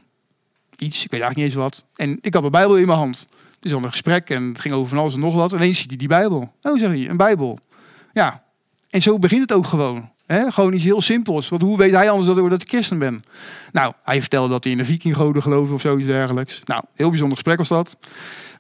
[0.77, 1.85] iets, ik weet eigenlijk niet eens wat.
[1.97, 3.27] En ik had mijn Bijbel in mijn hand.
[3.61, 5.53] Dus dan een gesprek en het ging over van alles en nog wat.
[5.53, 6.53] En ineens ziet hij die Bijbel.
[6.63, 7.59] Oh, zeg hij, een Bijbel.
[8.13, 8.43] Ja,
[8.89, 10.11] en zo begint het ook gewoon.
[10.31, 11.49] Gewoon iets heel simpels.
[11.49, 13.23] Want hoe weet hij anders dat, ik christen ben?
[13.73, 16.63] Nou, hij vertelde dat hij in de vikinggoden geloofde of zoiets dergelijks.
[16.65, 17.97] Nou, heel bijzonder gesprek was dat.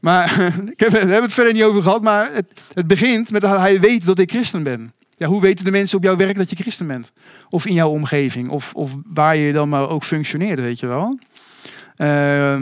[0.00, 2.02] Maar ik heb, we hebben het verder niet over gehad.
[2.02, 4.92] Maar het, het begint met dat hij weet dat ik christen ben.
[5.16, 7.12] Ja, hoe weten de mensen op jouw werk dat je christen bent?
[7.48, 8.48] Of in jouw omgeving?
[8.48, 11.18] Of, of waar je dan maar ook functioneert, weet je wel?
[11.96, 12.61] Uh,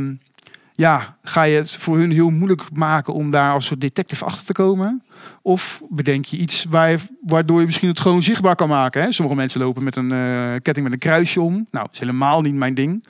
[0.74, 4.46] ja, ga je het voor hun heel moeilijk maken om daar als soort detective achter
[4.46, 5.02] te komen?
[5.48, 9.02] Of bedenk je iets waar, waardoor je misschien het gewoon zichtbaar kan maken?
[9.02, 9.12] Hè?
[9.12, 11.66] Sommige mensen lopen met een uh, ketting met een kruisje om.
[11.70, 13.04] Nou, is helemaal niet mijn ding.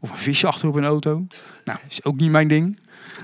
[0.00, 1.26] Of een visje achter op een auto.
[1.64, 2.78] Nou, is ook niet mijn ding.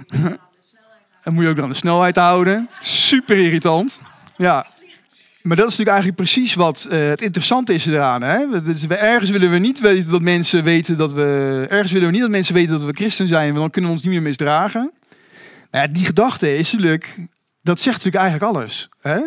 [1.24, 2.68] Dan moet je ook dan de snelheid houden.
[2.80, 4.00] Super irritant.
[4.36, 4.66] Ja,
[5.42, 8.22] maar dat is natuurlijk eigenlijk precies wat uh, het interessante is eraan.
[8.22, 8.62] Hè?
[8.62, 11.66] Dus we, ergens willen we niet weten dat mensen weten dat we.
[11.68, 13.96] Ergens willen we niet dat mensen weten dat we christen zijn, want dan kunnen we
[13.96, 14.92] ons niet meer misdragen.
[15.70, 17.16] Maar ja, die gedachte is natuurlijk.
[17.66, 18.88] Dat zegt natuurlijk eigenlijk alles.
[19.00, 19.20] Hè?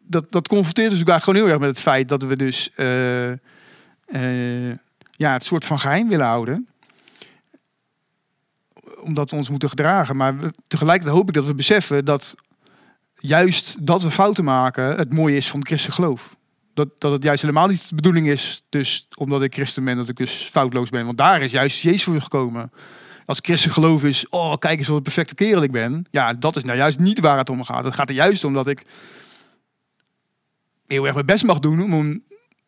[0.00, 2.70] Dat, dat confronteert dus eigenlijk gewoon heel erg met het feit dat we dus.
[2.76, 4.74] Uh, uh,
[5.10, 6.68] ja, het soort van geheim willen houden
[9.04, 10.16] omdat we ons moeten gedragen.
[10.16, 10.34] Maar
[10.66, 12.34] tegelijkertijd hoop ik dat we beseffen dat
[13.14, 16.36] juist dat we fouten maken het mooie is van het christen geloof.
[16.74, 20.08] Dat, dat het juist helemaal niet de bedoeling is, dus omdat ik christen ben, dat
[20.08, 21.04] ik dus foutloos ben.
[21.04, 22.72] Want daar is juist Jezus voor gekomen.
[23.26, 26.06] Als christen geloof is, oh kijk eens wat een perfecte kerel ik ben.
[26.10, 27.84] Ja, dat is nou juist niet waar het om gaat.
[27.84, 28.82] Het gaat er juist om dat ik
[30.86, 32.24] heel erg mijn best mag doen om een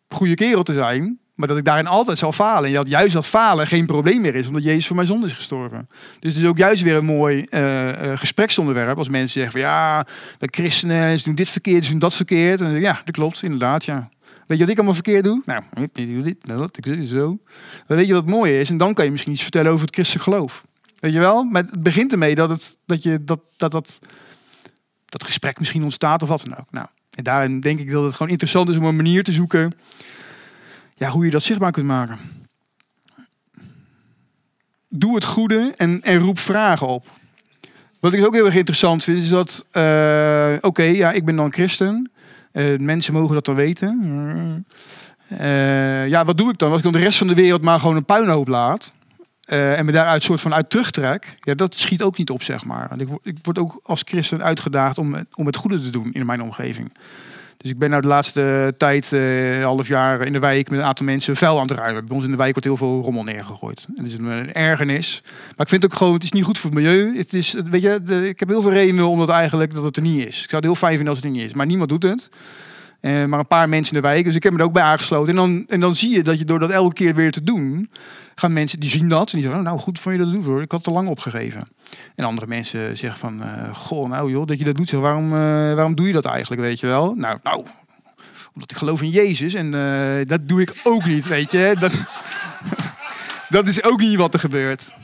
[0.08, 1.18] goede kerel te zijn.
[1.34, 2.68] Maar dat ik daarin altijd zal falen.
[2.68, 5.32] En dat juist dat falen geen probleem meer is, omdat Jezus voor mijn zonde is
[5.32, 5.86] gestorven.
[6.20, 8.98] Dus het is ook juist weer een mooi uh, uh, gespreksonderwerp.
[8.98, 10.06] Als mensen zeggen van ja,
[10.38, 12.60] de christenen ze doen dit verkeerd, ze doen dat verkeerd.
[12.60, 14.08] En ja, dat klopt, inderdaad, ja.
[14.46, 15.42] Weet je wat ik allemaal verkeerd doe?
[15.44, 17.38] Nou, ik doe dit, nou dat, ik doe zo.
[17.86, 18.70] Dan weet je wat het mooie is.
[18.70, 20.64] En dan kan je misschien iets vertellen over het christelijk geloof.
[21.00, 21.44] Weet je wel?
[21.44, 23.98] Maar het begint ermee dat het, dat, je, dat, dat, dat,
[25.04, 26.70] dat gesprek misschien ontstaat of wat dan ook.
[26.70, 29.72] Nou, en daarin denk ik dat het gewoon interessant is om een manier te zoeken
[30.94, 32.18] ja, hoe je dat zichtbaar kunt maken.
[34.88, 37.06] Doe het goede en, en roep vragen op.
[38.00, 41.52] Wat ik ook heel erg interessant vind, is dat, eh, oké, ja, ik ben dan
[41.52, 42.10] christen.
[42.56, 44.66] Uh, mensen mogen dat dan weten.
[45.32, 46.68] Uh, ja, wat doe ik dan?
[46.68, 48.92] Als ik dan de rest van de wereld maar gewoon een puinhoop laat.
[49.46, 51.36] en me daaruit soort van uit terugtrek.
[51.40, 53.00] Ja, dat schiet ook niet op, zeg maar.
[53.00, 56.42] Ik, ik word ook als christen uitgedaagd om, om het goede te doen in mijn
[56.42, 56.92] omgeving.
[57.66, 60.84] Dus ik ben nou de laatste tijd, uh, half jaar in de wijk, met een
[60.84, 62.06] aantal mensen vuil aan het ruimen.
[62.06, 63.86] Bij ons in de wijk wordt heel veel rommel neergegooid.
[63.88, 65.22] En dat is een, ergernis.
[65.24, 67.16] Maar ik vind ook gewoon, het is niet goed voor het milieu.
[67.16, 70.02] Het is, weet je, ik heb heel veel redenen om dat eigenlijk dat het er
[70.02, 70.42] niet is.
[70.42, 71.54] Ik zou het heel fijn vinden als het er niet is.
[71.54, 72.28] Maar niemand doet het.
[73.00, 74.24] Uh, maar een paar mensen in de wijk.
[74.24, 75.28] Dus ik heb me er ook bij aangesloten.
[75.28, 77.90] En dan, en dan zie je dat je door dat elke keer weer te doen,
[78.34, 79.32] gaan mensen die zien dat.
[79.32, 80.62] En die zeggen, oh, nou goed vond je dat doen hoor.
[80.62, 81.68] Ik had te lang opgegeven.
[82.14, 84.88] En andere mensen zeggen van, uh, goh, nou joh, dat je dat doet.
[84.88, 85.38] Zeg, waarom, uh,
[85.74, 87.14] waarom doe je dat eigenlijk, weet je wel?
[87.14, 87.64] Nou, nou
[88.54, 89.54] omdat ik geloof in Jezus.
[89.54, 89.70] En
[90.26, 91.76] dat doe ik ook niet, weet je.
[91.78, 91.92] Dat,
[93.56, 94.94] dat is ook niet wat er gebeurt.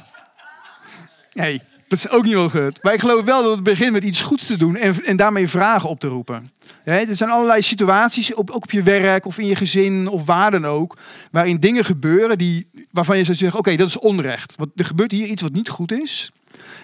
[1.33, 1.63] Nee,
[1.93, 2.83] dat is ook niet gebeurt.
[2.83, 5.49] Maar ik geloof wel dat het begint met iets goeds te doen en, en daarmee
[5.49, 6.51] vragen op te roepen.
[6.85, 10.51] Er zijn allerlei situaties, op, ook op je werk of in je gezin of waar
[10.51, 10.99] dan ook,
[11.31, 14.55] waarin dingen gebeuren die, waarvan je zou zeggen, oké, dat is onrecht.
[14.57, 16.33] Want er gebeurt hier iets wat niet goed is.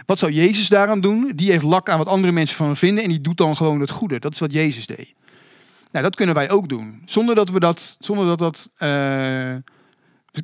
[0.06, 1.32] Wat zou Jezus daaraan doen?
[1.34, 3.90] Die heeft lak aan wat andere mensen van vinden en die doet dan gewoon het
[3.90, 4.18] goede.
[4.18, 5.14] Dat is wat Jezus deed.
[5.92, 7.02] Nou, dat kunnen wij ook doen.
[7.04, 8.70] Zonder dat we dat, zonder dat dat.
[8.78, 9.54] Uh,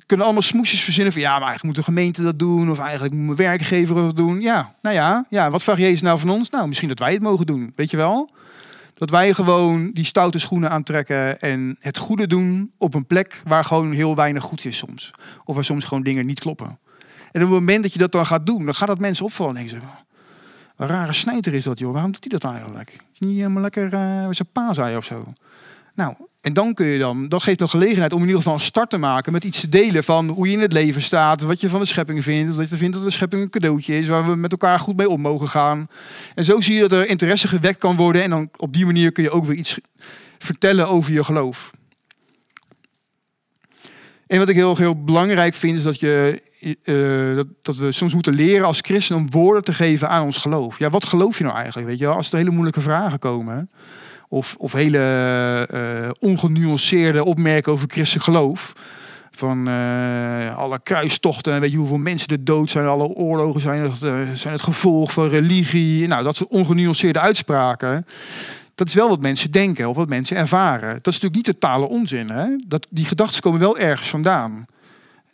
[0.07, 2.71] kunnen allemaal smoesjes verzinnen van ja, maar eigenlijk moet de gemeente dat doen.
[2.71, 4.41] Of eigenlijk moet mijn werkgever dat doen.
[4.41, 6.51] Ja, nou ja, ja, wat vraagt Jezus nou van ons?
[6.51, 7.73] Nou, misschien dat wij het mogen doen.
[7.77, 8.31] Weet je wel?
[8.95, 13.65] Dat wij gewoon die stoute schoenen aantrekken en het goede doen op een plek waar
[13.65, 15.11] gewoon heel weinig goed is soms.
[15.45, 16.79] Of waar soms gewoon dingen niet kloppen.
[17.33, 19.57] En op het moment dat je dat dan gaat doen, dan gaat dat mensen opvallen
[19.57, 19.87] en denken ze,
[20.77, 22.91] een rare snijder is dat joh, waarom doet hij dat eigenlijk?
[23.13, 25.25] Is niet helemaal lekker uh, zijn pa of zo.
[25.95, 26.15] Nou,
[26.45, 28.91] en dan kun je dan, dat geeft nog gelegenheid om in ieder geval een start
[28.91, 31.69] te maken met iets te delen van hoe je in het leven staat, wat je
[31.69, 34.37] van de schepping vindt, dat je vindt dat de schepping een cadeautje is waar we
[34.37, 35.89] met elkaar goed mee om mogen gaan.
[36.35, 39.13] En zo zie je dat er interesse gewekt kan worden en dan op die manier
[39.13, 39.79] kun je ook weer iets
[40.39, 41.71] vertellen over je geloof.
[44.27, 46.43] En wat ik heel, heel belangrijk vind is dat je
[46.85, 50.79] uh, dat, we soms moeten leren als christen om woorden te geven aan ons geloof.
[50.79, 51.87] Ja, wat geloof je nou eigenlijk?
[51.89, 52.07] Weet je?
[52.07, 53.69] Als er hele moeilijke vragen komen,
[54.35, 54.99] of, of hele
[55.75, 58.73] uh, ongenuanceerde opmerkingen over christelijk geloof.
[59.31, 63.99] Van uh, alle kruistochten, weet je hoeveel mensen er dood zijn, alle oorlogen zijn het,
[64.39, 66.07] zijn het gevolg van religie.
[66.07, 68.07] Nou, dat soort ongenuanceerde uitspraken.
[68.75, 70.89] Dat is wel wat mensen denken of wat mensen ervaren.
[70.89, 72.31] Dat is natuurlijk niet totale onzin.
[72.31, 72.47] Hè?
[72.67, 74.67] Dat, die gedachten komen wel ergens vandaan.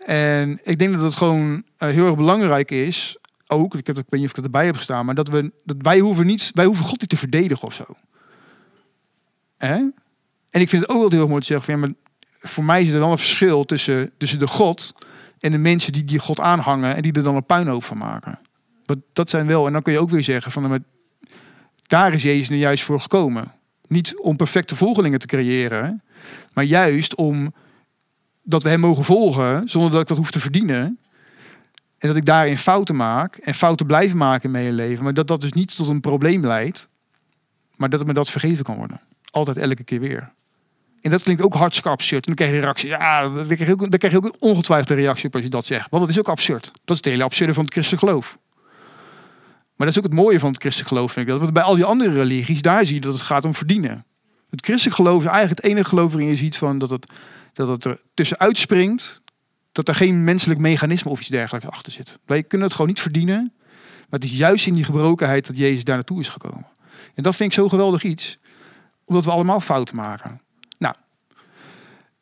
[0.06, 3.16] En ik denk dat het gewoon heel erg belangrijk is.
[3.46, 5.52] Ook, ik, heb, ik weet niet of ik het erbij heb gestaan, maar dat, we,
[5.64, 7.84] dat wij, hoeven niet, wij hoeven God niet te verdedigen of zo.
[9.60, 11.92] En ik vind het ook wel heel mooi te zeggen: maar
[12.40, 14.94] voor mij is er wel een verschil tussen, tussen de God
[15.38, 18.38] en de mensen die die God aanhangen en die er dan een puinhoop van maken.
[18.84, 20.78] Dat, dat zijn wel, en dan kun je ook weer zeggen: van, maar
[21.86, 23.52] daar is Jezus nu juist voor gekomen.
[23.86, 26.02] Niet om perfecte volgelingen te creëren,
[26.52, 27.54] maar juist om
[28.42, 30.98] dat we hem mogen volgen zonder dat ik dat hoef te verdienen.
[31.98, 35.04] En dat ik daarin fouten maak en fouten blijven maken in mijn leven.
[35.04, 36.88] Maar dat dat dus niet tot een probleem leidt.
[37.76, 39.00] Maar dat het me dat vergeven kan worden.
[39.30, 40.32] Altijd elke keer weer.
[41.00, 42.26] En dat klinkt ook hartstikke absurd.
[42.26, 42.88] En dan krijg je reactie.
[42.88, 45.66] Ja, dan krijg je ook, dan krijg je ook een reactie op als je dat
[45.66, 45.90] zegt.
[45.90, 46.64] Want dat is ook absurd.
[46.64, 48.38] Dat is het hele absurde van het christelijk geloof.
[49.76, 51.40] Maar dat is ook het mooie van het christelijk geloof, vind ik.
[51.40, 54.04] Dat bij al die andere religies, daar zie je dat het gaat om verdienen.
[54.50, 57.06] Het christelijk geloof is eigenlijk het enige geloof waarin je ziet van dat het
[57.52, 59.22] dat het er tussenuit springt,
[59.72, 62.18] dat er geen menselijk mechanisme of iets dergelijks achter zit.
[62.26, 63.52] Wij kunnen het gewoon niet verdienen,
[64.08, 66.66] maar het is juist in die gebrokenheid dat Jezus daar naartoe is gekomen.
[67.14, 68.38] En dat vind ik zo geweldig iets,
[69.10, 70.40] omdat we allemaal fouten maken.
[70.78, 70.94] Nou,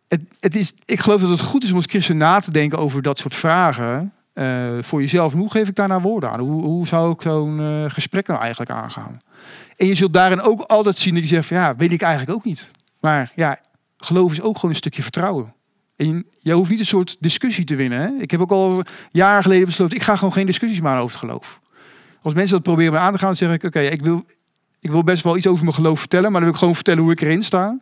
[0.09, 2.79] het, het is, ik geloof dat het goed is om als christen na te denken
[2.79, 5.33] over dat soort vragen uh, voor jezelf.
[5.33, 6.41] hoe geef ik daar nou woorden aan?
[6.41, 9.21] Hoe, hoe zou ik zo'n uh, gesprek nou eigenlijk aangaan?
[9.77, 12.39] En je zult daarin ook altijd zien dat je zegt van, ja, weet ik eigenlijk
[12.39, 12.71] ook niet.
[13.01, 13.59] Maar ja,
[13.97, 15.55] geloof is ook gewoon een stukje vertrouwen.
[15.97, 18.01] En je hoeft niet een soort discussie te winnen.
[18.01, 18.09] Hè?
[18.19, 21.29] Ik heb ook al jaren geleden besloten, ik ga gewoon geen discussies maken over het
[21.29, 21.61] geloof.
[22.23, 24.25] Als mensen dat proberen aan te gaan, dan zeg ik, oké, ik, wil,
[24.81, 27.03] ik wil best wel iets over mijn geloof vertellen, maar dan wil ik gewoon vertellen
[27.03, 27.79] hoe ik erin sta.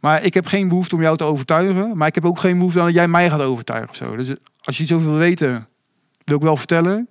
[0.00, 2.78] Maar ik heb geen behoefte om jou te overtuigen, maar ik heb ook geen behoefte
[2.78, 4.16] aan dat jij mij gaat overtuigen of zo.
[4.16, 5.66] Dus als je iets over wil weten,
[6.24, 7.08] wil ik wel vertellen.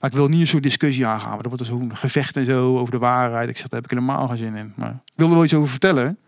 [0.00, 1.30] Maar ik wil niet een soort discussie aangaan.
[1.30, 3.48] Maar dan wordt er zo'n gevecht en zo over de waarheid.
[3.48, 4.72] Ik zeg, daar heb ik helemaal geen zin in.
[4.74, 6.18] Maar ik wil er wel iets over vertellen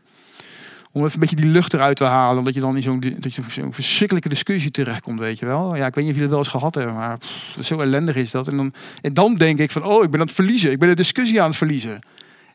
[0.92, 2.38] Om even een beetje die lucht eruit te halen.
[2.38, 3.38] Omdat je dan in zo'n dat
[3.70, 5.74] verschrikkelijke discussie terechtkomt, weet je wel.
[5.76, 7.18] Ja, ik weet niet of jullie dat wel eens gehad hebben, maar
[7.60, 8.48] zo ellendig is dat.
[8.48, 10.70] En dan, en dan denk ik van, oh, ik ben aan het verliezen.
[10.70, 12.00] Ik ben de discussie aan het verliezen.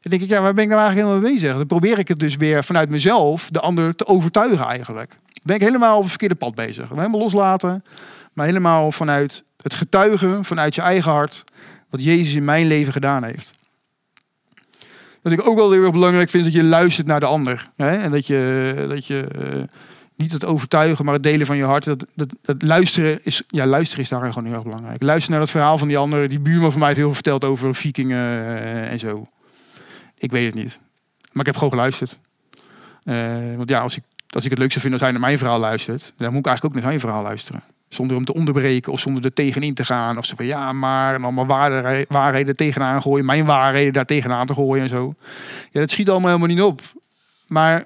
[0.04, 1.58] Dan denk ik, ja, waar ben ik nou eigenlijk helemaal mee bezig?
[1.58, 5.16] Dan probeer ik het dus weer vanuit mezelf de ander te overtuigen eigenlijk.
[5.44, 6.90] Ben ik helemaal op het verkeerde pad bezig.
[6.90, 7.84] Helemaal loslaten,
[8.34, 11.44] maar helemaal vanuit het getuigen, vanuit je eigen hart,
[11.90, 13.60] wat Jezus in mijn leven gedaan heeft.
[15.22, 17.68] Wat ik ook wel heel erg belangrijk vind, is dat je luistert naar de ander.
[17.76, 17.98] Hè?
[17.98, 19.64] En dat je, dat je eh,
[20.16, 21.86] niet het overtuigen, maar het delen van je hart.
[21.86, 25.02] Dat, dat, dat luisteren, is, ja, luisteren is daar gewoon heel erg belangrijk.
[25.02, 26.30] Luister naar het verhaal van die ander.
[26.30, 29.28] Die buurman van mij heeft heel veel verteld over vikingen eh, en zo.
[30.24, 30.80] Ik weet het niet.
[31.32, 32.20] Maar ik heb gewoon geluisterd.
[33.04, 35.38] Eh, want ja, als ik, als ik het leuk zou vinden als hij naar mijn
[35.38, 37.64] verhaal luistert, dan moet ik eigenlijk ook naar zijn verhaal luisteren.
[37.90, 40.18] Zonder hem te onderbreken of zonder er tegenin te gaan.
[40.18, 43.26] Of zo van ja, maar en allemaal waarheden, waarheden tegenaan gooien.
[43.26, 45.14] Mijn waarheden daar tegenaan te gooien en zo.
[45.72, 46.82] Ja, dat schiet allemaal helemaal niet op.
[47.48, 47.86] Maar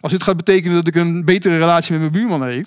[0.00, 2.66] als dit gaat betekenen dat ik een betere relatie met mijn buurman heb,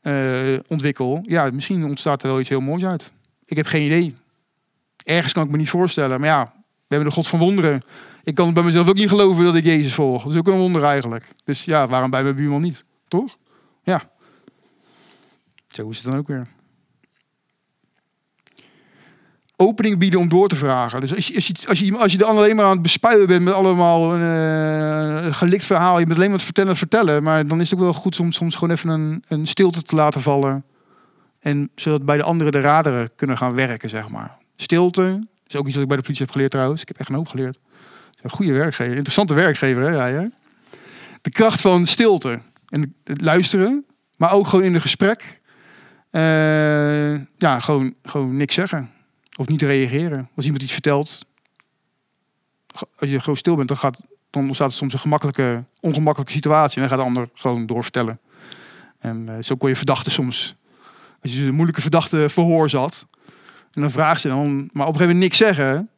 [0.00, 3.12] eh, ontwikkel, ja, misschien ontstaat er wel iets heel moois uit.
[3.44, 4.14] Ik heb geen idee.
[5.04, 6.20] Ergens kan ik me niet voorstellen.
[6.20, 6.52] Maar ja,
[6.92, 7.82] hebben de God van wonderen.
[8.24, 10.22] Ik kan bij mezelf ook niet geloven dat ik Jezus volg.
[10.22, 11.28] Dat is ook een wonder eigenlijk.
[11.44, 12.84] Dus ja, waarom bij mijn buurman niet?
[13.08, 13.36] Toch?
[13.82, 14.02] Ja.
[15.68, 16.46] Zo is het dan ook weer.
[19.56, 21.00] Opening bieden om door te vragen.
[21.00, 23.26] Dus als je, als je, als je, als je dan alleen maar aan het bespuien
[23.26, 25.98] bent met allemaal een uh, gelikt verhaal.
[25.98, 27.22] Je bent alleen maar vertellen, vertellen.
[27.22, 29.94] Maar dan is het ook wel goed om soms gewoon even een, een stilte te
[29.94, 30.64] laten vallen.
[31.40, 34.38] En zodat bij de anderen de raderen kunnen gaan werken, zeg maar.
[34.56, 36.82] Stilte is ook iets wat ik bij de politie heb geleerd trouwens.
[36.82, 37.58] Ik heb echt een hoop geleerd.
[38.22, 38.94] Een goede werkgever.
[38.94, 40.24] Interessante werkgever, hè?
[41.22, 42.40] De kracht van stilte.
[42.68, 43.84] En luisteren.
[44.16, 45.40] Maar ook gewoon in een gesprek
[46.12, 48.90] uh, ja, gewoon, gewoon niks zeggen.
[49.36, 50.28] Of niet reageren.
[50.34, 51.26] Als iemand iets vertelt,
[52.98, 56.82] als je gewoon stil bent, dan, gaat, dan ontstaat er soms een gemakkelijke, ongemakkelijke situatie.
[56.82, 58.18] En dan gaat de ander gewoon doorvertellen.
[58.98, 60.54] En uh, zo kon je verdachten soms.
[61.22, 63.06] Als je een moeilijke verdachte verhoor zat.
[63.72, 65.90] En dan vraagt ze dan, maar op een gegeven moment niks zeggen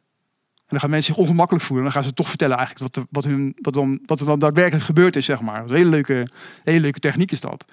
[0.74, 1.86] dan gaan mensen zich ongemakkelijk voelen.
[1.86, 4.38] En dan gaan ze toch vertellen eigenlijk wat, wat, hun, wat, dan, wat er dan
[4.38, 5.62] daadwerkelijk gebeurd is, zeg maar.
[5.62, 6.26] Een hele leuke,
[6.64, 7.64] hele leuke techniek is dat.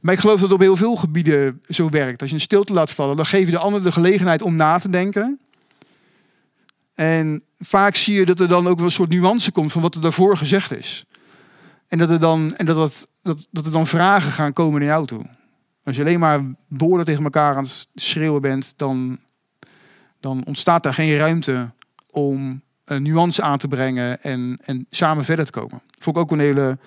[0.00, 2.20] Maar ik geloof dat het op heel veel gebieden zo werkt.
[2.20, 4.78] Als je een stilte laat vallen, dan geef je de ander de gelegenheid om na
[4.78, 5.40] te denken.
[6.94, 9.94] En vaak zie je dat er dan ook wel een soort nuance komt van wat
[9.94, 11.04] er daarvoor gezegd is.
[11.88, 14.88] En dat er dan, en dat, dat, dat, dat er dan vragen gaan komen naar
[14.88, 15.26] jou toe.
[15.84, 19.18] Als je alleen maar woorden tegen elkaar aan het schreeuwen bent, dan,
[20.20, 21.70] dan ontstaat daar geen ruimte
[22.10, 25.82] om een nuance aan te brengen en, en samen verder te komen.
[25.98, 26.78] Vond ik ook een hele,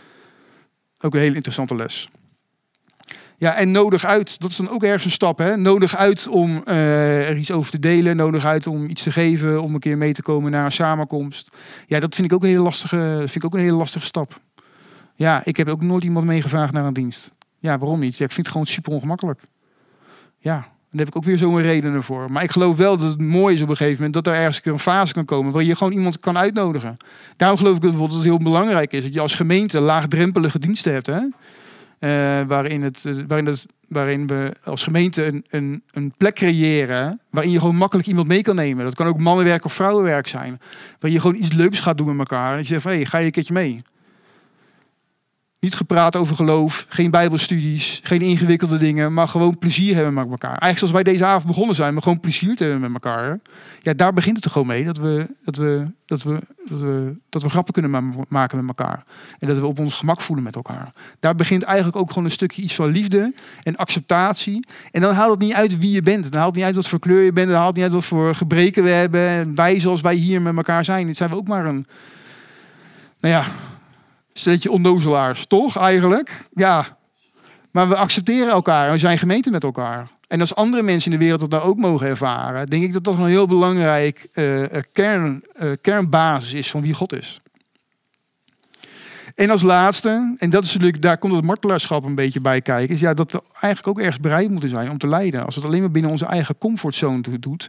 [0.99, 2.09] ook een hele interessante les.
[3.37, 5.37] Ja, en nodig uit, dat is dan ook ergens een stap.
[5.37, 5.57] Hè?
[5.57, 8.15] Nodig uit om uh, er iets over te delen.
[8.15, 9.61] Nodig uit om iets te geven.
[9.61, 11.57] Om een keer mee te komen naar een samenkomst.
[11.87, 14.39] Ja, dat vind ik ook een hele lastige, vind ik ook een hele lastige stap.
[15.15, 17.31] Ja, ik heb ook nooit iemand meegevraagd naar een dienst.
[17.59, 18.13] Ja, waarom niet?
[18.13, 19.41] Ik vind het gewoon super ongemakkelijk.
[20.37, 20.67] Ja,
[20.97, 22.31] daar heb ik ook weer zo'n reden voor.
[22.31, 24.61] Maar ik geloof wel dat het mooi is op een gegeven moment dat er ergens
[24.63, 26.97] een fase kan komen waar je gewoon iemand kan uitnodigen.
[27.37, 30.93] Daarom geloof ik dat bijvoorbeeld het heel belangrijk is dat je als gemeente laagdrempelige diensten
[30.93, 31.05] hebt.
[31.05, 31.19] Hè?
[31.19, 37.19] Uh, waarin, het, eh, waarin, het, waarin we als gemeente een, een, een plek creëren
[37.29, 38.85] waarin je gewoon makkelijk iemand mee kan nemen.
[38.85, 40.59] Dat kan ook mannenwerk of vrouwenwerk zijn.
[40.99, 42.53] Waar je gewoon iets leuks gaat doen met elkaar.
[42.53, 43.81] En je zegt, hé, hey, ga je een keertje mee?
[45.63, 50.49] Niet gepraat over geloof, geen bijbelstudies, geen ingewikkelde dingen, maar gewoon plezier hebben met elkaar.
[50.49, 53.39] Eigenlijk zoals wij deze avond begonnen zijn, maar gewoon plezier te hebben met elkaar.
[53.81, 57.15] Ja, daar begint het er gewoon mee, dat we, dat we, dat we, dat we,
[57.29, 59.03] dat we grappen kunnen maken met elkaar.
[59.39, 60.91] En dat we op ons gemak voelen met elkaar.
[61.19, 63.33] Daar begint eigenlijk ook gewoon een stukje iets van liefde
[63.63, 64.65] en acceptatie.
[64.91, 66.31] En dan haalt het niet uit wie je bent.
[66.31, 67.47] Dan haalt het niet uit wat voor kleur je bent.
[67.47, 69.27] Dan haalt het niet uit wat voor gebreken we hebben.
[69.27, 71.07] En wij zoals wij hier met elkaar zijn.
[71.07, 71.85] Dit zijn we ook maar een,
[73.19, 73.43] nou ja,
[74.33, 76.47] je onnozelaars, toch eigenlijk?
[76.53, 76.97] Ja.
[77.71, 80.07] Maar we accepteren elkaar en we zijn gemeente met elkaar.
[80.27, 83.03] En als andere mensen in de wereld dat nou ook mogen ervaren, denk ik dat
[83.03, 87.41] dat een heel belangrijk uh, kern, uh, kernbasis is van wie God is.
[89.35, 92.95] En als laatste, en dat is natuurlijk, daar komt het martelaarschap een beetje bij kijken,
[92.95, 95.45] is ja, dat we eigenlijk ook ergens bereid moeten zijn om te lijden.
[95.45, 97.67] Als het alleen maar binnen onze eigen comfortzone doet,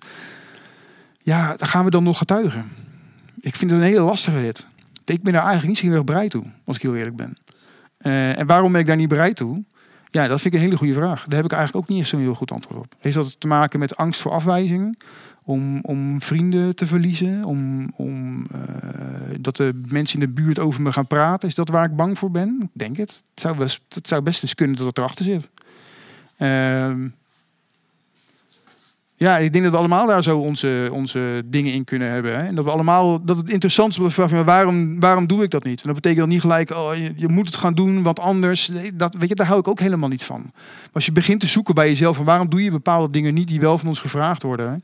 [1.19, 2.73] ja, dan gaan we dan nog getuigen.
[3.41, 4.67] Ik vind het een hele lastige rit
[5.05, 7.37] ik ben daar eigenlijk niet zo heel erg bereid toe, als ik heel eerlijk ben.
[8.01, 9.65] Uh, en waarom ben ik daar niet bereid toe?
[10.11, 11.25] Ja, dat vind ik een hele goede vraag.
[11.25, 12.95] Daar heb ik eigenlijk ook niet zo'n heel goed antwoord op.
[12.99, 14.99] Heeft dat te maken met angst voor afwijzing?
[15.43, 17.45] Om, om vrienden te verliezen?
[17.45, 18.61] Om, om uh,
[19.41, 21.49] dat de mensen in de buurt over me gaan praten?
[21.49, 22.59] Is dat waar ik bang voor ben?
[22.63, 23.23] Ik denk het.
[23.31, 25.51] Het zou best, het zou best eens kunnen dat het erachter zit.
[26.39, 26.95] Uh,
[29.17, 32.39] ja, ik denk dat we allemaal daar zo onze, onze dingen in kunnen hebben.
[32.39, 32.47] Hè?
[32.47, 35.51] En dat we allemaal, dat het interessant is om te vragen, waarom, waarom doe ik
[35.51, 35.81] dat niet?
[35.81, 39.15] En dat betekent dan niet gelijk, oh, je, moet het gaan doen, want anders, dat,
[39.19, 40.41] weet je, daar hou ik ook helemaal niet van.
[40.53, 43.49] Maar als je begint te zoeken bij jezelf, van waarom doe je bepaalde dingen niet
[43.49, 44.77] die wel van ons gevraagd worden, hè?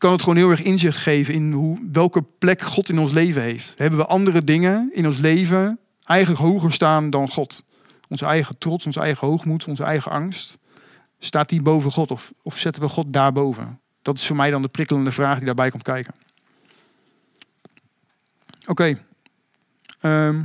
[0.00, 3.42] kan het gewoon heel erg inzicht geven in hoe, welke plek God in ons leven
[3.42, 3.78] heeft.
[3.78, 7.64] Hebben we andere dingen in ons leven eigenlijk hoger staan dan God?
[8.08, 10.58] Onze eigen trots, onze eigen hoogmoed, onze eigen angst.
[11.22, 13.80] Staat die boven God of, of zetten we God daarboven?
[14.02, 16.14] Dat is voor mij dan de prikkelende vraag die daarbij komt kijken.
[18.66, 18.98] Oké.
[20.00, 20.42] Ehm,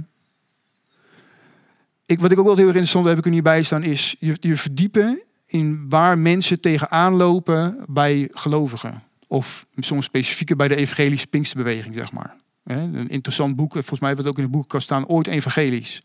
[2.06, 4.16] ik, wat ik ook wel heel erg interessant heb ik er niet bij staan, is
[4.20, 9.04] je, je verdiepen in waar mensen tegenaan lopen bij gelovigen.
[9.28, 12.36] Of soms specifieker bij de evangelische Pinksterbeweging, zeg maar.
[12.64, 16.02] Een interessant boek, volgens mij het ook in de boekenkast staan, Ooit Evangelisch.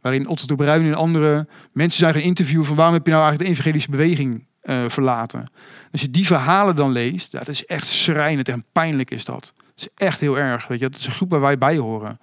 [0.00, 3.22] Waarin Otto de Bruin en andere mensen zijn gaan interviewen van waarom heb je nou
[3.22, 5.44] eigenlijk de evangelische beweging eh, verlaten.
[5.92, 9.52] Als je die verhalen dan leest, dat is echt schrijnend en pijnlijk is dat.
[9.56, 10.66] Dat is echt heel erg.
[10.66, 10.88] Weet je?
[10.88, 12.18] Dat is een groep waar wij bij horen.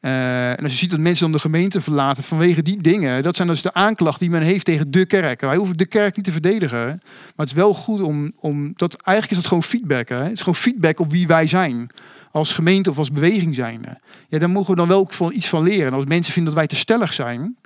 [0.00, 3.36] Eh, en als je ziet dat mensen dan de gemeente verlaten vanwege die dingen, dat
[3.36, 5.40] zijn dus de aanklachten die men heeft tegen de kerk.
[5.40, 8.94] Wij hoeven de kerk niet te verdedigen, maar het is wel goed om, om dat
[8.94, 10.08] eigenlijk is dat gewoon feedback.
[10.08, 10.22] Hè?
[10.22, 11.90] Het is gewoon feedback op wie wij zijn
[12.30, 13.98] als gemeente of als beweging zijn.
[14.28, 15.86] Ja, daar mogen we dan wel van iets van leren.
[15.86, 17.56] En als mensen vinden dat wij te stellig zijn,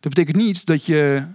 [0.00, 1.26] dat betekent niet dat je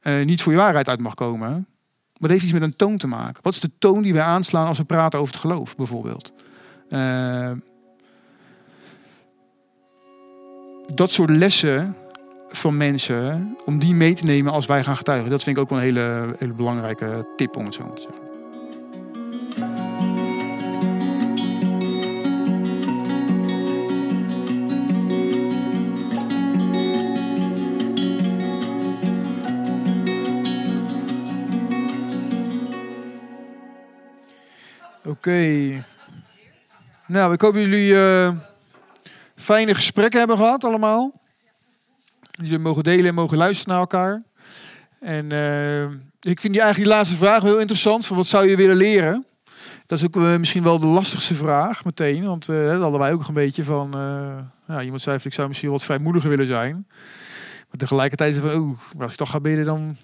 [0.00, 1.50] eh, niet voor je waarheid uit mag komen.
[1.50, 3.42] Maar dat heeft iets met een toon te maken.
[3.42, 6.32] Wat is de toon die wij aanslaan als we praten over het geloof, bijvoorbeeld?
[6.88, 7.50] Eh,
[10.94, 11.96] dat soort lessen
[12.48, 15.70] van mensen, om die mee te nemen als wij gaan getuigen, dat vind ik ook
[15.70, 18.21] een hele, hele belangrijke tip om het zo te zeggen.
[35.22, 35.84] Oké.
[37.06, 38.32] Nou, ik hoop dat jullie eh,
[39.34, 41.20] fijne gesprekken hebben gehad allemaal.
[42.30, 44.22] Jullie mogen delen en mogen luisteren naar elkaar.
[45.00, 45.82] En eh,
[46.32, 48.06] ik vind die eigenlijk die laatste vraag heel interessant.
[48.06, 49.26] Van wat zou je willen leren?
[49.86, 52.24] Dat is ook eh, misschien wel de lastigste vraag meteen.
[52.24, 53.90] Want dat hadden wij ook een beetje van...
[54.66, 56.86] ja, iemand zei ik zou misschien wat vrijmoediger willen zijn.
[57.68, 58.54] Maar tegelijkertijd van...
[58.54, 59.96] Oh, als ik toch ga bidden dan...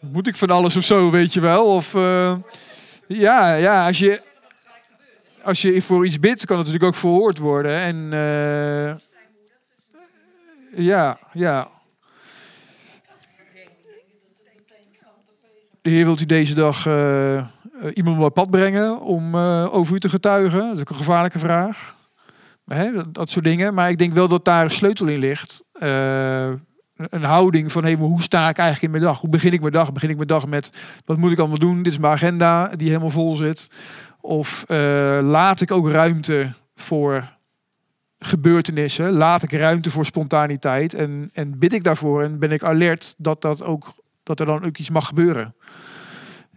[0.00, 1.66] Moet ik van alles of zo, weet je wel?
[1.66, 1.94] Of...
[3.06, 4.24] ja, ja, als je...
[5.42, 7.72] Als je voor iets bidt, kan het natuurlijk ook verhoord worden.
[7.72, 8.12] En...
[8.12, 8.94] eh,
[10.84, 11.68] ja, ja.
[15.82, 17.46] Heer wilt u deze dag eh, eh,
[17.94, 19.36] iemand op het pad brengen om
[19.66, 20.58] over u te getuigen?
[20.58, 21.96] Dat is ook een gevaarlijke vraag.
[22.66, 23.74] Hè, dat, dat soort dingen.
[23.74, 25.62] Maar ik denk wel dat daar een sleutel in ligt.
[26.96, 29.20] Een houding van hey, hoe sta ik eigenlijk in mijn dag?
[29.20, 29.92] Hoe begin ik mijn dag?
[29.92, 30.72] Begin ik mijn dag met
[31.04, 31.82] wat moet ik allemaal doen?
[31.82, 33.70] Dit is mijn agenda die helemaal vol zit.
[34.20, 37.36] Of eh, laat ik ook ruimte voor
[38.18, 39.12] gebeurtenissen?
[39.12, 40.94] Laat ik ruimte voor spontaniteit?
[40.94, 44.64] En, en bid ik daarvoor en ben ik alert dat, dat, ook, dat er dan
[44.64, 45.54] ook iets mag gebeuren?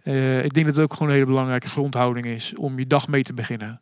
[0.02, 3.08] Eh, ik denk dat het ook gewoon een hele belangrijke grondhouding is om je dag
[3.08, 3.80] mee te beginnen.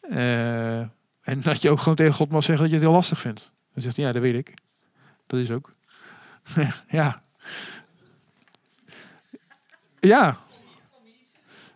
[0.00, 0.78] Eh,
[1.20, 3.52] en dat je ook gewoon tegen God mag zeggen dat je het heel lastig vindt.
[3.72, 4.54] Dan zegt hij, ja, dat weet ik.
[5.26, 5.76] Dat is ook.
[6.90, 7.22] ja.
[10.00, 10.36] Ja.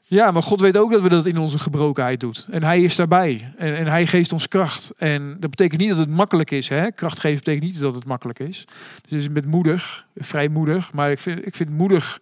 [0.03, 2.35] Ja, maar God weet ook dat we dat in onze gebrokenheid doen.
[2.51, 3.53] En hij is daarbij.
[3.57, 4.93] En, en hij geeft ons kracht.
[4.97, 6.69] En dat betekent niet dat het makkelijk is.
[6.69, 6.91] Hè?
[6.91, 8.65] Kracht geven betekent niet dat het makkelijk is.
[9.09, 10.93] Dus met moedig, vrij moedig.
[10.93, 12.21] Maar ik vind, ik vind moedig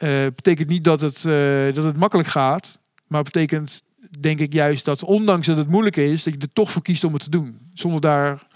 [0.00, 2.78] eh, betekent niet dat het, eh, dat het makkelijk gaat.
[3.06, 3.82] Maar betekent
[4.20, 7.04] denk ik juist dat ondanks dat het moeilijk is, dat je er toch voor kiest
[7.04, 7.58] om het te doen.
[7.74, 8.46] Zonder daar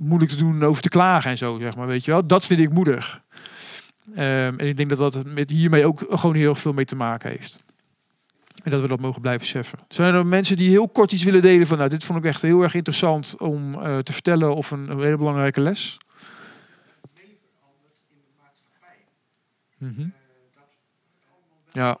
[0.00, 1.86] moeilijk te doen over te klagen en zo, zeg maar.
[1.86, 2.26] Weet je wel?
[2.26, 3.20] Dat vind ik moedig.
[4.14, 7.30] Ehm, en ik denk dat dat met hiermee ook gewoon heel veel mee te maken
[7.30, 7.62] heeft.
[8.62, 9.78] En dat we dat mogen blijven beseffen.
[9.88, 11.78] Zijn er mensen die heel kort iets willen delen van...
[11.78, 14.54] nou, dit vond ik echt heel erg interessant om eh, te vertellen...
[14.54, 15.98] of een, een hele belangrijke les?
[19.78, 20.08] Mhm.
[21.72, 21.98] Ja.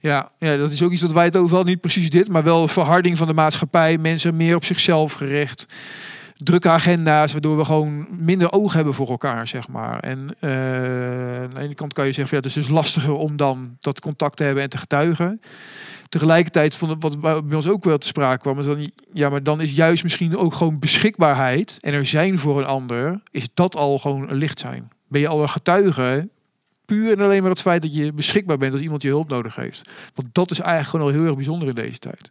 [0.00, 1.72] Ja, ja, dat is ook iets dat wij het over hadden.
[1.72, 3.98] Niet precies dit, maar wel verharding van de maatschappij.
[3.98, 5.66] Mensen meer op zichzelf gericht.
[6.42, 9.98] Drukke agenda's, waardoor we gewoon minder oog hebben voor elkaar, zeg maar.
[9.98, 10.50] En eh,
[11.42, 14.00] aan de ene kant kan je zeggen, ja, het is dus lastiger om dan dat
[14.00, 15.40] contact te hebben en te getuigen.
[16.08, 19.42] Tegelijkertijd, vond het, wat bij ons ook wel te sprake kwam, is dan, ja, maar
[19.42, 23.76] dan is juist misschien ook gewoon beschikbaarheid en er zijn voor een ander, is dat
[23.76, 24.88] al gewoon een licht zijn.
[25.08, 26.28] Ben je al een getuige,
[26.84, 29.56] puur en alleen maar het feit dat je beschikbaar bent, dat iemand je hulp nodig
[29.56, 29.90] heeft.
[30.14, 32.30] Want dat is eigenlijk gewoon al heel erg bijzonder in deze tijd.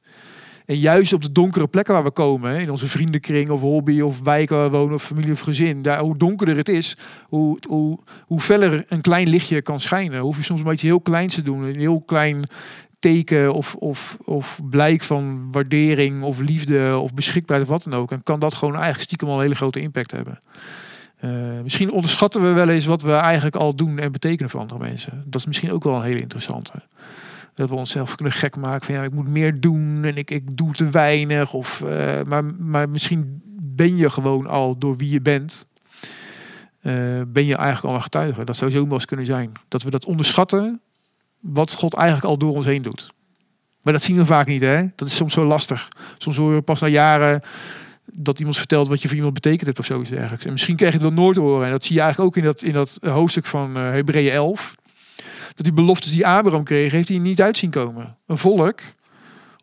[0.70, 4.20] En juist op de donkere plekken waar we komen, in onze vriendenkring of hobby of
[4.20, 7.99] wijk waar we wonen of familie of gezin, daar, hoe donkerder het is, hoe, hoe,
[8.26, 10.20] hoe feller een klein lichtje kan schijnen.
[10.20, 12.43] Hoef je soms maar iets heel kleins te doen, een heel klein
[12.99, 18.11] teken of, of, of blijk van waardering of liefde of beschikbaarheid of wat dan ook.
[18.11, 20.41] En kan dat gewoon eigenlijk stiekem al een hele grote impact hebben.
[21.24, 21.32] Uh,
[21.63, 25.24] misschien onderschatten we wel eens wat we eigenlijk al doen en betekenen voor andere mensen.
[25.26, 26.72] Dat is misschien ook wel een hele interessante.
[27.60, 30.57] Dat we onszelf kunnen gek maken van ja, ik moet meer doen en ik, ik
[30.57, 31.53] doe te weinig.
[31.53, 35.68] Of, uh, maar, maar misschien ben je gewoon al door wie je bent.
[36.82, 38.43] Uh, ben je eigenlijk al een getuige.
[38.43, 39.51] Dat zou zo wel eens kunnen zijn.
[39.68, 40.82] Dat we dat onderschatten
[41.39, 43.14] wat God eigenlijk al door ons heen doet.
[43.82, 44.84] Maar dat zien we vaak niet, hè?
[44.95, 45.88] Dat is soms zo lastig.
[46.18, 47.41] Soms horen we pas na jaren
[48.05, 50.45] dat iemand vertelt wat je voor iemand betekent hebt of zoiets dergelijks.
[50.45, 51.66] En misschien krijg je het wel nooit horen.
[51.66, 54.76] En dat zie je eigenlijk ook in dat, in dat hoofdstuk van uh, Hebreeën 11.
[55.60, 58.18] Dat die beloftes die Abraham kreeg, heeft hij niet uitzien komen.
[58.28, 58.80] Een volk,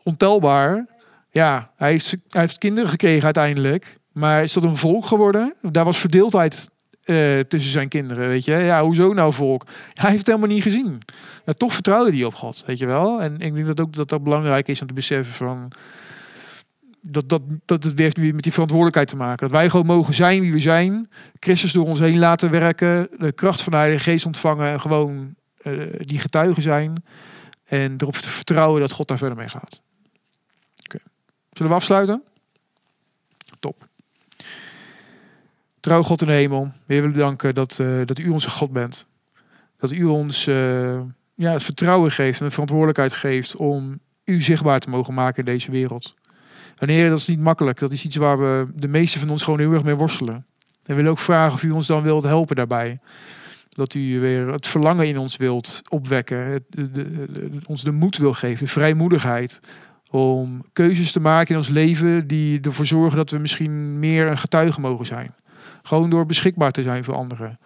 [0.02, 0.86] ontelbaar.
[1.30, 3.98] Ja, hij heeft, hij heeft kinderen gekregen uiteindelijk.
[4.12, 5.54] Maar is dat een volk geworden?
[5.60, 6.70] Daar was verdeeldheid
[7.04, 8.54] uh, tussen zijn kinderen, weet je.
[8.54, 9.66] Ja, hoezo nou volk?
[9.94, 11.00] Hij heeft het helemaal niet gezien.
[11.46, 13.22] Ja, toch vertrouwde hij op God, weet je wel.
[13.22, 15.70] En ik denk dat ook dat dat belangrijk is om te beseffen van...
[17.00, 19.48] Dat, dat, dat het weer met die verantwoordelijkheid te maken.
[19.48, 21.10] Dat wij gewoon mogen zijn wie we zijn.
[21.40, 23.08] Christus door ons heen laten werken.
[23.18, 24.70] De kracht van de Heilige Geest ontvangen.
[24.70, 25.34] En gewoon
[25.98, 27.04] die getuigen zijn.
[27.64, 29.82] En erop te vertrouwen dat God daar verder mee gaat.
[30.84, 31.00] Okay.
[31.52, 32.22] Zullen we afsluiten?
[33.58, 33.88] Top.
[35.80, 36.72] Trouw God in de hemel.
[36.86, 39.06] We willen danken dat, uh, dat u onze God bent.
[39.78, 41.00] Dat u ons uh,
[41.34, 45.52] ja, het vertrouwen geeft en de verantwoordelijkheid geeft om u zichtbaar te mogen maken in
[45.52, 46.14] deze wereld.
[46.78, 47.78] En Heer, dat is niet makkelijk.
[47.78, 50.34] Dat is iets waar we de meeste van ons gewoon heel erg mee worstelen.
[50.34, 50.44] En
[50.82, 52.98] we willen ook vragen of u ons dan wilt helpen daarbij.
[53.76, 56.64] Dat u weer het verlangen in ons wilt opwekken.
[56.68, 59.60] De, de, ons de moed wil geven, de vrijmoedigheid.
[60.10, 64.38] Om keuzes te maken in ons leven die ervoor zorgen dat we misschien meer een
[64.38, 65.34] getuige mogen zijn.
[65.82, 67.58] Gewoon door beschikbaar te zijn voor anderen.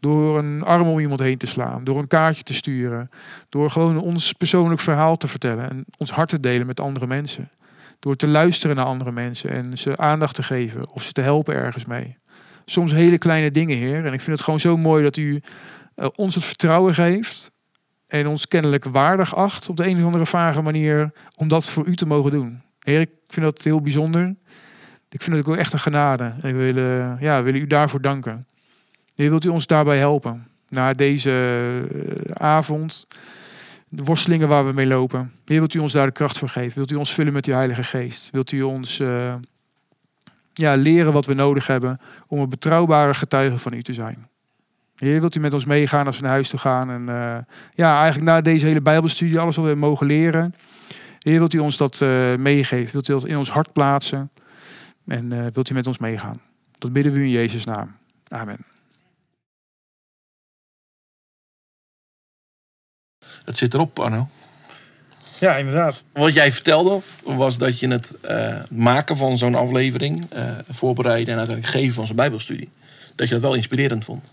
[0.00, 1.84] Door een arm om iemand heen te slaan.
[1.84, 3.10] Door een kaartje te sturen.
[3.48, 5.70] Door gewoon ons persoonlijk verhaal te vertellen.
[5.70, 7.50] En ons hart te delen met andere mensen.
[7.98, 9.50] Door te luisteren naar andere mensen.
[9.50, 10.90] En ze aandacht te geven.
[10.90, 12.16] Of ze te helpen ergens mee.
[12.70, 14.06] Soms hele kleine dingen, Heer.
[14.06, 15.40] En ik vind het gewoon zo mooi dat u
[15.96, 17.52] uh, ons het vertrouwen geeft.
[18.06, 21.12] En ons kennelijk waardig acht op de een of andere vage manier.
[21.36, 22.62] Om dat voor u te mogen doen.
[22.78, 24.34] Heer, ik vind dat heel bijzonder.
[25.08, 26.24] Ik vind het ook echt een genade.
[26.42, 28.46] En we willen, ja, willen u daarvoor danken.
[29.14, 30.46] Heer, wilt u ons daarbij helpen?
[30.68, 31.82] Na deze
[32.32, 33.06] avond,
[33.88, 35.32] de worstelingen waar we mee lopen.
[35.44, 36.74] Heer, wilt u ons daar de kracht voor geven?
[36.74, 38.28] Wilt u ons vullen met uw Heilige Geest?
[38.32, 39.34] Wilt u ons uh,
[40.58, 44.28] ja, leren wat we nodig hebben om een betrouwbare getuige van u te zijn?
[44.94, 46.90] Heer, wilt u met ons meegaan als we naar huis toe gaan?
[46.90, 47.38] En uh,
[47.74, 50.54] ja, eigenlijk na deze hele Bijbelstudie, alles wat we mogen leren.
[51.18, 52.92] Heer, wilt u ons dat uh, meegeven?
[52.92, 54.30] Wilt u dat in ons hart plaatsen?
[55.06, 56.40] En uh, wilt u met ons meegaan?
[56.78, 57.96] Dat bidden we in Jezus' naam.
[58.28, 58.58] Amen.
[63.44, 64.28] Het zit erop, Arno.
[65.38, 66.04] Ja, inderdaad.
[66.12, 71.38] Wat jij vertelde was dat je het uh, maken van zo'n aflevering, uh, voorbereiden en
[71.38, 72.68] uiteindelijk geven van zo'n Bijbelstudie,
[73.14, 74.32] dat je dat wel inspirerend vond.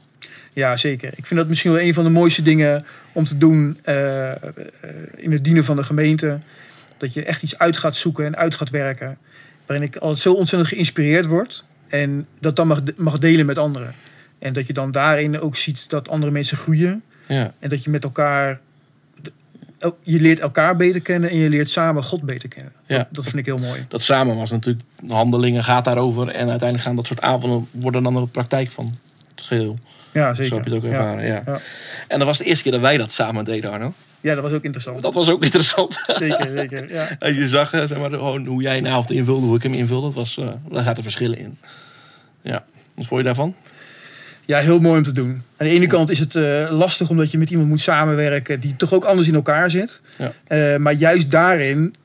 [0.54, 1.12] Ja, zeker.
[1.16, 4.32] Ik vind dat misschien wel een van de mooiste dingen om te doen uh,
[5.16, 6.40] in het dienen van de gemeente.
[6.98, 9.18] Dat je echt iets uit gaat zoeken en uit gaat werken.
[9.66, 11.66] Waarin ik altijd zo ontzettend geïnspireerd word.
[11.88, 13.94] En dat dan mag, mag delen met anderen.
[14.40, 17.04] En dat je dan daarin ook ziet dat andere mensen groeien.
[17.28, 17.54] Ja.
[17.60, 18.60] En dat je met elkaar.
[20.04, 22.74] Je leert elkaar beter kennen en je leert samen God beter kennen.
[22.86, 23.08] Ja.
[23.12, 23.86] Dat, vind ik heel mooi.
[23.88, 24.86] Dat samen was natuurlijk.
[25.08, 26.28] Handelingen gaat daarover.
[26.28, 28.98] En uiteindelijk gaan dat soort avonden worden dan de praktijk van
[29.36, 29.80] het geheel.
[30.12, 30.50] Ja, zeker.
[30.50, 31.26] Zo heb je het ook ervaren.
[31.26, 31.42] Ja.
[31.46, 31.60] Ja.
[32.08, 33.94] En dat was de eerste keer dat wij dat samen deden, Arno.
[34.22, 35.02] Ja, dat was ook interessant.
[35.02, 36.04] Dat was ook interessant.
[36.08, 36.94] Zeker, zeker.
[36.94, 37.08] Ja.
[37.20, 40.06] Als je zag zeg maar, gewoon hoe jij een avond invulde, hoe ik hem invulde,
[40.06, 41.58] dat was, uh, daar zaten verschillen in.
[42.42, 42.66] Ja,
[42.96, 43.56] wat vond je daarvan?
[44.46, 45.30] Ja, heel mooi om te doen.
[45.58, 48.76] Aan de ene kant is het uh, lastig omdat je met iemand moet samenwerken die
[48.76, 50.02] toch ook anders in elkaar zit.
[50.18, 50.32] Ja.
[50.74, 51.96] Uh, maar juist daarin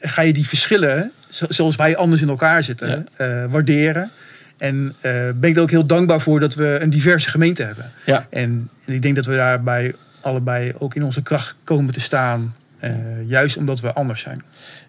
[0.00, 3.48] ga je die verschillen, zoals wij anders in elkaar zitten, Ja.
[3.48, 4.10] waarderen.
[4.58, 4.94] En
[5.34, 7.92] ben ik er ook heel dankbaar voor dat we een diverse gemeente hebben.
[8.06, 8.26] Ja.
[8.30, 12.54] En, en ik denk dat we daarbij allebei ook in onze kracht komen te staan.
[12.84, 12.90] Uh,
[13.26, 14.42] juist omdat we anders zijn.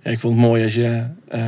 [0.04, 1.04] Ja, ik vond het mooi als je
[1.36, 1.44] uh,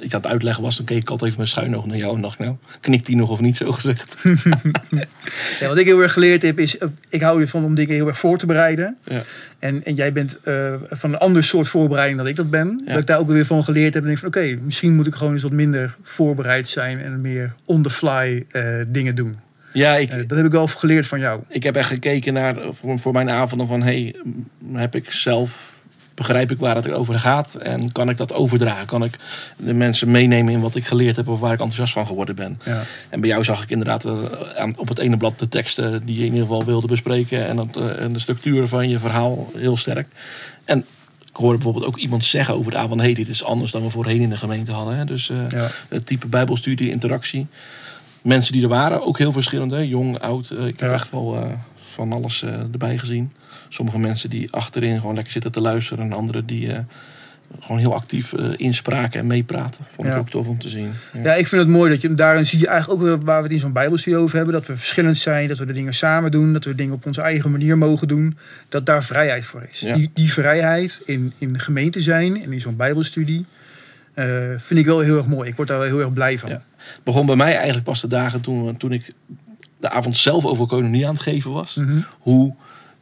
[0.00, 0.76] iets aan het uitleggen was.
[0.76, 3.16] Dan keek ik altijd even mijn schuin oog naar jou en dacht nou, knikt hij
[3.16, 4.16] nog of niet zo gezegd.
[5.60, 6.78] ja, wat ik heel erg geleerd heb is,
[7.08, 8.96] ik hou ervan om dingen heel erg voor te bereiden.
[9.04, 9.22] Ja.
[9.58, 12.82] En, en jij bent uh, van een ander soort voorbereiding dan ik dat ben.
[12.84, 12.92] Ja.
[12.92, 14.02] Dat ik daar ook weer van geleerd heb.
[14.02, 17.00] En denk van oké, okay, misschien moet ik gewoon eens wat minder voorbereid zijn.
[17.00, 19.36] En meer on the fly uh, dingen doen.
[19.72, 21.42] Ja, ik, uh, dat heb ik wel geleerd van jou.
[21.48, 24.14] Ik heb echt gekeken naar voor, voor mijn avonden van hey,
[24.72, 25.73] heb ik zelf
[26.14, 28.86] begrijp ik waar het over gaat en kan ik dat overdragen?
[28.86, 29.18] Kan ik
[29.56, 32.60] de mensen meenemen in wat ik geleerd heb of waar ik enthousiast van geworden ben?
[32.64, 32.82] Ja.
[33.08, 34.12] En bij jou zag ik inderdaad eh,
[34.56, 37.56] aan- op het ene blad de teksten die je in ieder geval wilde bespreken en,
[37.56, 40.08] dat, eh, en de structuur van je verhaal heel sterk.
[40.64, 40.78] En
[41.30, 43.90] ik hoorde bijvoorbeeld ook iemand zeggen over de avond: hey, dit is anders dan we
[43.90, 44.96] voorheen in de gemeente hadden.
[44.96, 45.04] Hè?
[45.04, 45.70] Dus eh, Ja.
[45.88, 47.46] het type Bijbelstudie, interactie.
[48.22, 49.70] Mensen die er waren, ook heel verschillend.
[49.70, 49.78] Hè?
[49.78, 50.50] Jong, oud.
[50.50, 50.92] Ik heb Ja.
[50.94, 51.52] echt wel
[51.94, 53.32] van alles erbij gezien.
[53.74, 56.04] Sommige mensen die achterin gewoon lekker zitten te luisteren.
[56.04, 56.78] En anderen die eh,
[57.60, 59.84] gewoon heel actief eh, inspraken en meepraten.
[59.94, 60.18] Vond ik Ja.
[60.20, 60.92] ook tof om te zien.
[61.12, 61.20] Ja.
[61.22, 63.52] Ja, ik vind het mooi dat je daarin zie je eigenlijk ook waar we het
[63.52, 64.54] in zo'n Bijbelstudie over hebben.
[64.54, 67.20] Dat we verschillend zijn, dat we de dingen samen doen, dat we dingen op onze
[67.22, 68.36] eigen manier mogen doen.
[68.68, 69.80] Dat daar vrijheid voor is.
[69.80, 69.94] Ja.
[69.94, 73.44] Die, die vrijheid in, in de gemeente zijn en in zo'n Bijbelstudie
[74.14, 75.48] eh, vind ik wel heel erg mooi.
[75.48, 76.50] Ik word daar wel heel erg blij van.
[76.50, 76.60] Het
[77.02, 79.06] begon bij mij eigenlijk pas de dagen toen, toen ik
[79.80, 81.74] de avond zelf over kononie aan het geven was.
[81.74, 81.98] Mhm.
[82.18, 82.54] Hoe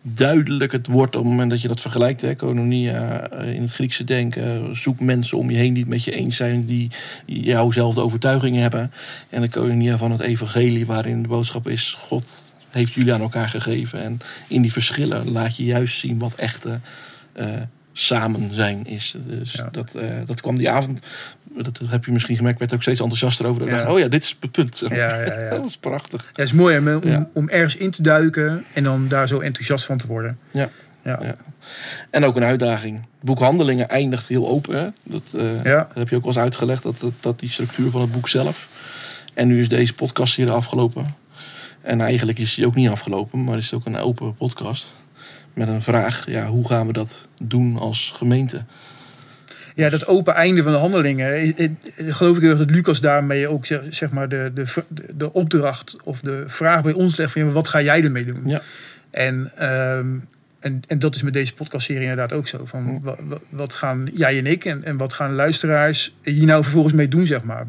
[0.03, 2.21] duidelijk het wordt op het moment dat je dat vergelijkt.
[2.21, 2.35] Hè?
[2.35, 4.77] Kononia eh, in het Griekse denken.
[4.77, 6.67] Zoek mensen om je heen die het met je eens zijn.
[6.67, 6.91] Die
[7.27, 8.93] jouwzelfde overtuigingen hebben.
[9.29, 11.97] En de kononia van het evangelie waarin de boodschap is...
[11.99, 14.03] God heeft jullie aan elkaar gegeven.
[14.03, 16.81] En in die verschillen laat je juist zien wat echte
[17.33, 17.47] eh,
[17.93, 19.15] samen zijn is.
[19.27, 19.69] Dus Ja.
[19.73, 21.07] dat, eh, dat kwam die avond...
[21.55, 23.63] Dat heb je misschien gemerkt, werd ook steeds enthousiaster over.
[23.63, 23.77] Ik Ja.
[23.77, 24.79] dacht, oh ja, dit is het punt.
[24.79, 25.51] Ja, ja, ja.
[25.57, 26.21] dat is prachtig.
[26.23, 29.41] Ja, het is mooi hè, om, om ergens in te duiken en dan daar zo
[29.41, 30.39] enthousiast van te worden.
[30.51, 30.69] Ja.
[31.05, 31.21] Ja.
[32.11, 32.97] En ook een uitdaging.
[32.97, 34.77] Het boek Handelingen eindigt heel open.
[34.77, 34.89] Hè?
[35.03, 38.01] Dat, eh, dat heb je ook wel eens uitgelegd, dat, dat, dat die structuur van
[38.01, 38.69] het boek zelf.
[39.35, 41.15] En nu is deze podcast hier afgelopen.
[41.81, 44.93] En eigenlijk is die ook niet afgelopen, maar is het ook een open podcast.
[45.55, 48.65] Met een vraag, ja, hoe gaan we dat doen als gemeente?
[49.75, 51.27] Ja, dat open einde van de handelingen.
[51.33, 51.71] eh, eh,
[52.15, 54.65] Geloof ik heel erg dat Lucas daarmee ook zeg, zeg maar de, de,
[55.15, 58.43] de, opdracht of de vraag bij ons legt van wat ga jij ermee doen?
[58.45, 58.63] Ja.
[59.11, 60.07] En, ehm,
[60.61, 62.65] en, en dat is met deze podcastserie inderdaad ook zo.
[62.67, 66.63] Van, wa- wa- wat gaan jij en ik en, en wat gaan luisteraars hier nou
[66.63, 67.67] vervolgens mee doen, zeg maar?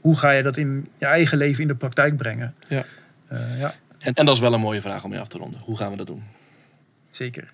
[0.00, 2.54] Hoe ga je dat in je eigen leven in de praktijk brengen?
[2.68, 2.84] Ja.
[3.28, 5.60] Eh, ja, En, en dat is wel een mooie vraag om je af te ronden.
[5.60, 6.22] Hoe gaan we dat doen?
[7.16, 7.52] Zeker.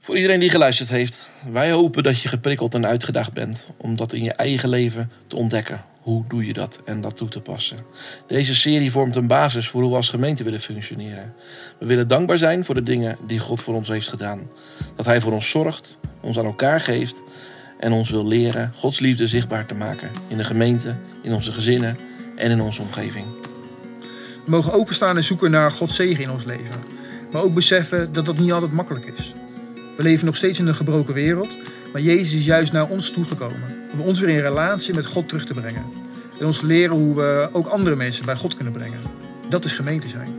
[0.00, 4.12] Voor iedereen die geluisterd heeft, wij hopen dat je geprikkeld en uitgedaagd bent om dat
[4.12, 5.84] in je eigen leven te ontdekken.
[6.00, 7.78] Hoe doe je dat en dat toe te passen?
[8.26, 11.34] Deze serie vormt een basis voor hoe we als gemeente willen functioneren.
[11.78, 14.50] We willen dankbaar zijn voor de dingen die God voor ons heeft gedaan.
[14.96, 17.22] Dat Hij voor ons zorgt, ons aan elkaar geeft
[17.78, 21.98] en ons wil leren Gods liefde zichtbaar te maken in de gemeente, in onze gezinnen
[22.36, 23.26] en in onze omgeving.
[24.44, 26.91] We mogen openstaan en zoeken naar Gods zegen in ons leven.
[27.32, 29.32] Maar ook beseffen dat dat niet altijd makkelijk is.
[29.96, 31.58] We leven nog steeds in een gebroken wereld,
[31.92, 33.74] maar Jezus is juist naar ons toegekomen.
[33.92, 35.84] Om ons weer in relatie met God terug te brengen.
[36.40, 39.00] En ons leren hoe we ook andere mensen bij God kunnen brengen.
[39.48, 40.34] Dat is gemeente zijn.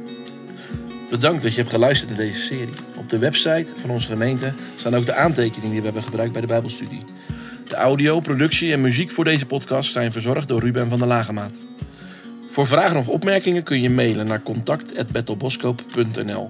[1.10, 2.74] Bedankt dat je hebt geluisterd naar deze serie.
[2.98, 6.42] Op de website van onze gemeente staan ook de aantekeningen die we hebben gebruikt bij
[6.42, 7.04] de Bijbelstudie.
[7.68, 11.64] De audio, productie en muziek voor deze podcast zijn verzorgd door Ruben van der Lagemaat.
[12.52, 16.50] Voor vragen of opmerkingen kun je mailen naar contact.bettelboskoop.nl.